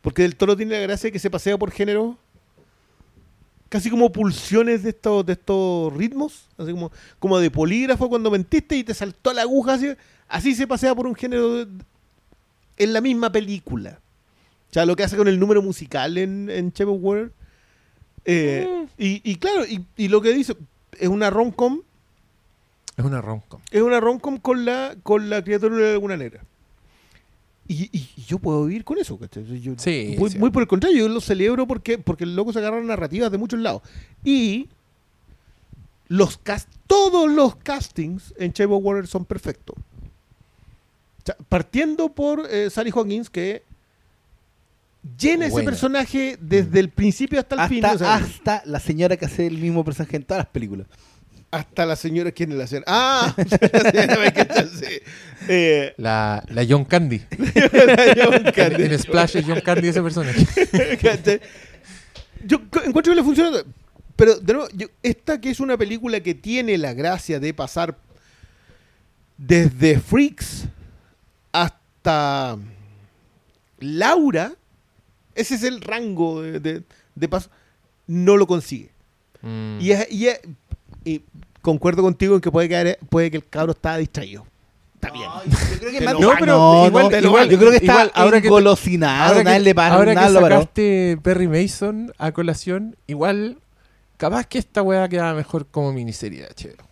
[0.00, 2.16] Porque Del Toro tiene la gracia de que se pasea por géneros
[3.76, 6.46] casi como pulsiones de estos, de estos ritmos.
[6.56, 9.74] Así como, como de polígrafo cuando mentiste y te saltó la aguja.
[9.74, 9.88] Así,
[10.28, 11.84] así se pasea por un género de-
[12.78, 13.98] en la misma película.
[14.70, 17.30] O sea, lo que hace con el número musical en, en Shape of Water.
[18.24, 20.54] Eh, y, y claro, y, y lo que dice,
[20.98, 21.80] es una rom-com
[22.96, 23.60] Es una romcom.
[23.70, 26.40] es una romcom con la con la criatura de la laguna negra.
[27.68, 29.18] Y, y- y yo puedo vivir con eso.
[29.60, 30.38] Yo- Sí, muy, sí.
[30.38, 33.38] muy por el contrario, yo lo celebro porque, porque el loco se agarra narrativas de
[33.38, 33.82] muchos lados.
[34.24, 34.68] Y
[36.08, 39.76] los cast, todos los castings en Shape of Water son perfectos.
[39.76, 43.62] O sea, partiendo por eh, Sally Hawkins, que
[45.18, 47.84] llena ese personaje desde el principio hasta el fin.
[47.84, 50.86] Hasta, o sea, hasta la señora que hace el mismo personaje en todas las películas.
[51.56, 52.84] Hasta la señora, ¿quién es la señora?
[52.88, 53.34] ¡Ah!
[53.92, 54.66] la.
[55.48, 57.22] Eh, La, la John Candy.
[57.30, 58.82] John Candy.
[58.84, 60.44] En Splash es John Candy ese personaje.
[62.44, 63.58] Yo encuentro que le funciona.
[64.16, 67.96] Pero, de nuevo, yo- esta que es una película que tiene la gracia de pasar
[69.36, 70.64] desde Freaks
[71.52, 72.56] hasta
[73.78, 74.52] Laura,
[75.34, 76.82] ese es el rango de, de-
[77.14, 77.50] de paso,
[78.06, 78.90] no lo consigue.
[79.42, 79.78] Mm.
[79.80, 80.40] Y, es- y es-
[81.04, 81.22] y
[81.66, 84.46] concuerdo contigo en que puede, caer, puede que el cabro estaba distraído.
[84.94, 85.28] Está bien.
[85.72, 88.12] yo creo que más- No, pero no, igual, no, igual- yo creo que está igual,
[88.14, 90.54] ahora que te- engolosinado, ahora nadie que, le para, ahora que nada lo paró.
[90.60, 93.58] sacaste Perry Mason a colación, igual,
[94.16, 96.86] capaz que esta weá queda mejor como miniserie de HBO.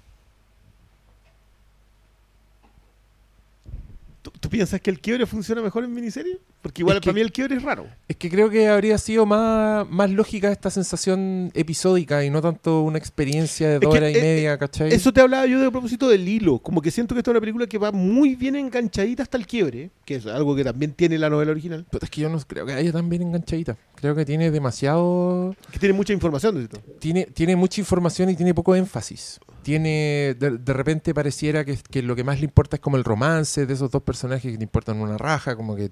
[4.23, 6.39] ¿Tú, tú piensas que el quiebre funciona mejor en miniserie?
[6.63, 7.87] Porque igual Es que- para mí el quiebre es raro.
[8.09, 12.83] Es que creo que habría sido más, más lógica esta sensación episódica y no tanto
[12.83, 14.93] una experiencia de dos horas y eh, media, ¿cachai?
[14.93, 16.59] Eso te hablaba yo de propósito del hilo.
[16.59, 19.47] Como que siento que esta es una película que va muy bien enganchadita hasta el
[19.47, 22.39] quiebre, que es algo que también tiene la novela original, Pero es que yo no
[22.41, 23.77] creo que haya tan bien enganchadita.
[23.97, 25.55] Creo que tiene demasiado...
[25.73, 26.81] que tiene mucha información de esto.
[26.99, 29.39] Tiene, tiene mucha información y tiene poco énfasis.
[29.63, 33.05] Tiene, de, de repente pareciera que, que lo que más le importa es como el
[33.05, 35.91] romance de esos dos personajes que te importan una raja, como que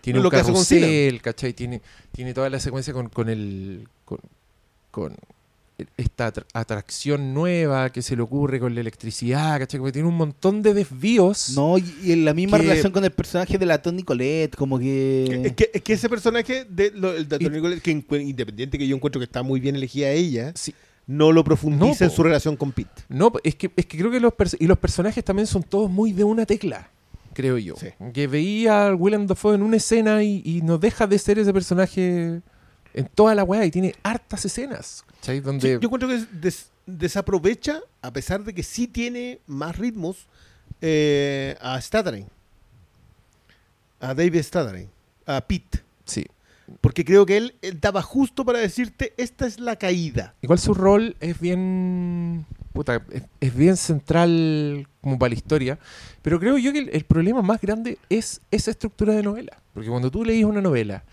[0.00, 1.52] tiene Lo un que hace con carrusel, ¿cachai?
[1.52, 1.80] Tiene,
[2.12, 3.88] tiene toda la secuencia con, con el...
[4.04, 4.18] Con,
[4.90, 5.16] con
[5.96, 9.78] esta atra- atracción nueva que se le ocurre con la electricidad, ¿cachai?
[9.78, 11.50] Como que tiene un montón de desvíos.
[11.56, 14.54] No, y, y en la misma Que- relación con el personaje de la Toni Colette,
[14.54, 15.42] como que...
[15.46, 18.78] Es que, es que ese personaje, de, lo- el de Y- Antonio Nicolet, que independiente
[18.78, 20.72] que yo encuentro que está muy bien elegida ella, Sí.
[21.08, 23.02] no lo profundiza No, en su relación con Pete.
[23.08, 26.12] No, es que, es que creo que los y los personajes también son todos muy
[26.12, 26.88] de una tecla,
[27.34, 27.74] creo yo.
[27.76, 27.88] Sí.
[28.12, 31.52] Que veía a Willem Dafoe en una escena y, y no deja de ser ese
[31.52, 32.40] personaje
[32.94, 35.04] en toda la weá y tiene hartas escenas.
[35.16, 35.38] ¿cachai?
[35.38, 40.26] Sí, Donde yo encuentro que des- desaprovecha, a pesar de que sí tiene más ritmos,
[40.80, 42.26] eh, a Stadrein.
[44.00, 44.88] A David Stadrein.
[45.26, 45.80] A Pete.
[46.04, 46.24] sí.
[46.80, 50.34] Porque creo que él, él daba justo para decirte, esta es la caída.
[50.40, 52.46] Igual su rol es bien.
[52.74, 53.00] Puta,
[53.38, 55.78] es, bien central como para la historia.
[56.22, 59.56] Pero creo yo que el, problema más grande es esa estructura de novela.
[59.72, 61.04] Porque cuando tú leís una novela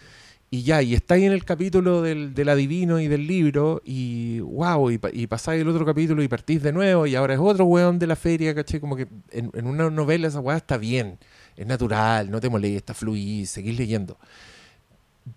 [0.49, 4.89] y ya, y estáis en el capítulo del, del adivino y del libro, y wow,
[4.89, 7.99] y, y pasáis el otro capítulo y partís de nuevo, y ahora es otro weón
[7.99, 8.79] de la feria, ¿cachai?
[8.79, 11.19] Como que en, en una novela esa weá está bien,
[11.55, 14.17] es natural, no te molesta, fluís, seguís leyendo.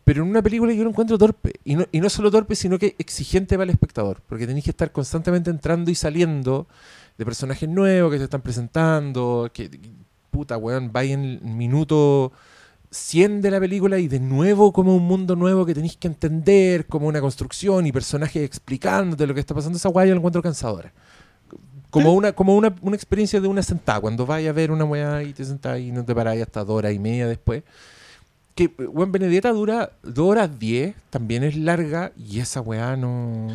[0.05, 1.53] Pero en una película yo lo encuentro torpe.
[1.65, 4.23] Y no, y no solo torpe, sino que exigente para el espectador.
[4.27, 6.67] Porque tenéis que estar constantemente entrando y saliendo
[7.19, 9.51] de personajes nuevos que te están presentando.
[9.53, 9.71] Que,
[10.31, 12.33] puta, weón, vais en el minuto
[12.91, 16.87] 100 de la película y de nuevo como un mundo nuevo que tenéis que entender,
[16.87, 19.77] como una construcción y personajes explicándote lo que está pasando.
[19.77, 20.93] Esa weá yo la encuentro cansadora.
[21.91, 24.01] Como, una, como una, una experiencia de una sentada.
[24.01, 26.77] Cuando vais a ver una weá y te sentás y no te paráis hasta dos
[26.79, 27.63] horas y media después
[28.55, 33.49] que Juan Benedetta dura 2 horas 10, también es larga y esa weá no...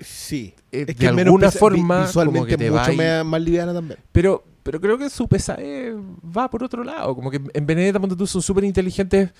[0.00, 0.54] Sí.
[0.72, 2.86] eh, Es de es menos alguna pesa- forma como visualmente que te mucho va
[3.18, 3.98] ahí- más, liviana también.
[4.12, 5.94] Pero pero creo que su pesadez
[6.36, 7.14] va por otro lado.
[7.14, 9.30] Como que en Benedetta ponte tú son súper inteligentes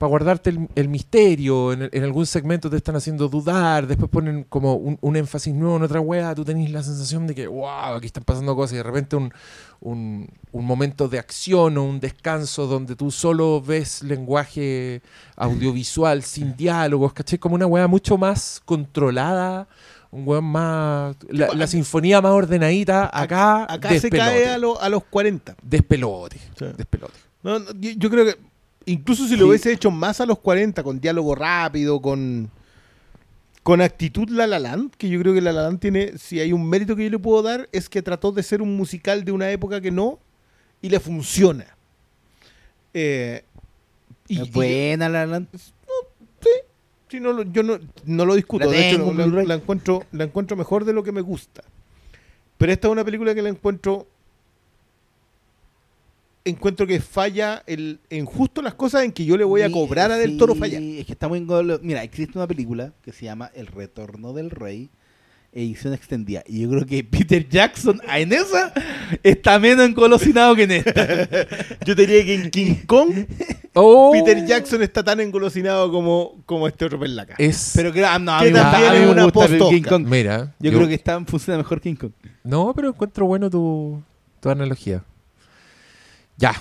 [0.00, 1.74] para guardarte el, el misterio.
[1.74, 5.76] En, en algún segmento te están haciendo dudar, después ponen como un, un énfasis nuevo
[5.76, 8.76] en otra wea, tú tenés la sensación de que, wow, aquí están pasando cosas y
[8.76, 9.30] de repente un,
[9.80, 15.02] un, un momento de acción o un descanso donde tú solo ves lenguaje
[15.36, 17.38] audiovisual sin diálogos, ¿cachai?
[17.38, 19.68] Como una wea mucho más controlada.
[20.12, 21.14] Un weón más.
[21.28, 23.10] La, la sinfonía más ordenadita.
[23.12, 23.64] Acá.
[23.72, 25.54] Acá se cae a, lo- a los 40.
[25.62, 26.36] Despelote.
[26.58, 26.64] Sí.
[26.76, 27.14] Despelote.
[27.44, 28.36] No, no, yo, yo creo que
[28.86, 32.50] incluso si lo hubiese hecho más a los 40, con diálogo rápido, con,
[33.62, 36.52] con actitud La La Land, que yo creo que La La Land tiene, si hay
[36.52, 39.32] un mérito que yo le puedo dar, es que trató de ser un musical de
[39.32, 40.18] una época que no,
[40.82, 41.66] y le funciona.
[42.94, 43.44] Eh,
[44.28, 45.44] y- es buena la la-
[47.08, 48.98] sí, no yo no, no lo discuto, La de hecho
[49.46, 51.62] la encuentro, la encuentro mejor de lo que me gusta.
[52.56, 54.06] Pero esta es una película que la encuentro
[56.50, 60.10] encuentro que falla el, en justo las cosas en que yo le voy a cobrar
[60.10, 60.78] a Del Toro falla.
[60.78, 61.40] Es que está muy
[61.82, 64.90] Mira, existe una película que se llama El Retorno del Rey,
[65.52, 66.42] edición extendida.
[66.46, 68.72] Y yo creo que Peter Jackson en esa
[69.22, 71.06] está menos engolosinado que en esta.
[71.84, 73.12] Yo te diría que en King Kong
[73.74, 77.34] Oh, Peter Jackson está tan engolosinado como, como este otro perlaca.
[77.38, 77.72] Es.
[77.76, 79.68] Pero que, ah, no, a Que mí me gusta- también es una post-Oscar.
[79.70, 80.06] King Kong.
[80.08, 80.54] Mira.
[80.58, 82.12] Yo, creo que está, funciona mejor King Kong.
[82.42, 84.02] No, pero encuentro bueno tu,
[84.40, 85.04] tu analogía
[86.39, 86.53] Ya.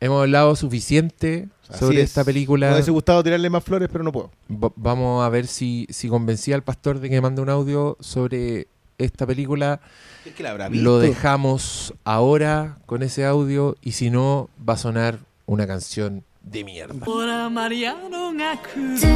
[0.00, 2.10] Hemos hablado suficiente Así sobre es.
[2.10, 2.72] esta Me película.
[2.72, 4.30] hubiese gustado tirarle más flores, pero no puedo.
[4.50, 8.66] Va- vamos a ver si, si convencí al pastor de que mande un audio sobre
[8.98, 9.80] esta película.
[10.26, 10.98] Es que la habrá Lo visto.
[11.00, 17.04] dejamos ahora con ese audio y si no, va a sonar una canción de mierda.
[17.04, 19.10] ほらマリアーノが来るずっ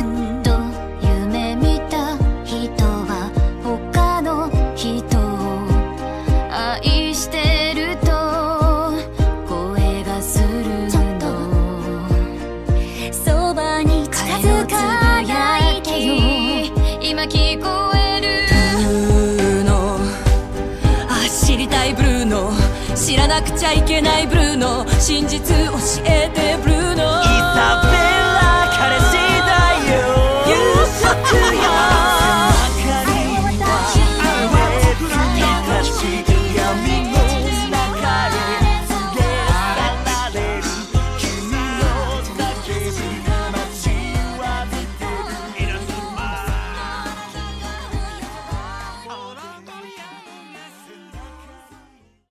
[0.44, 0.51] と
[1.02, 2.99] 夢見た人
[25.49, 26.51] 教えて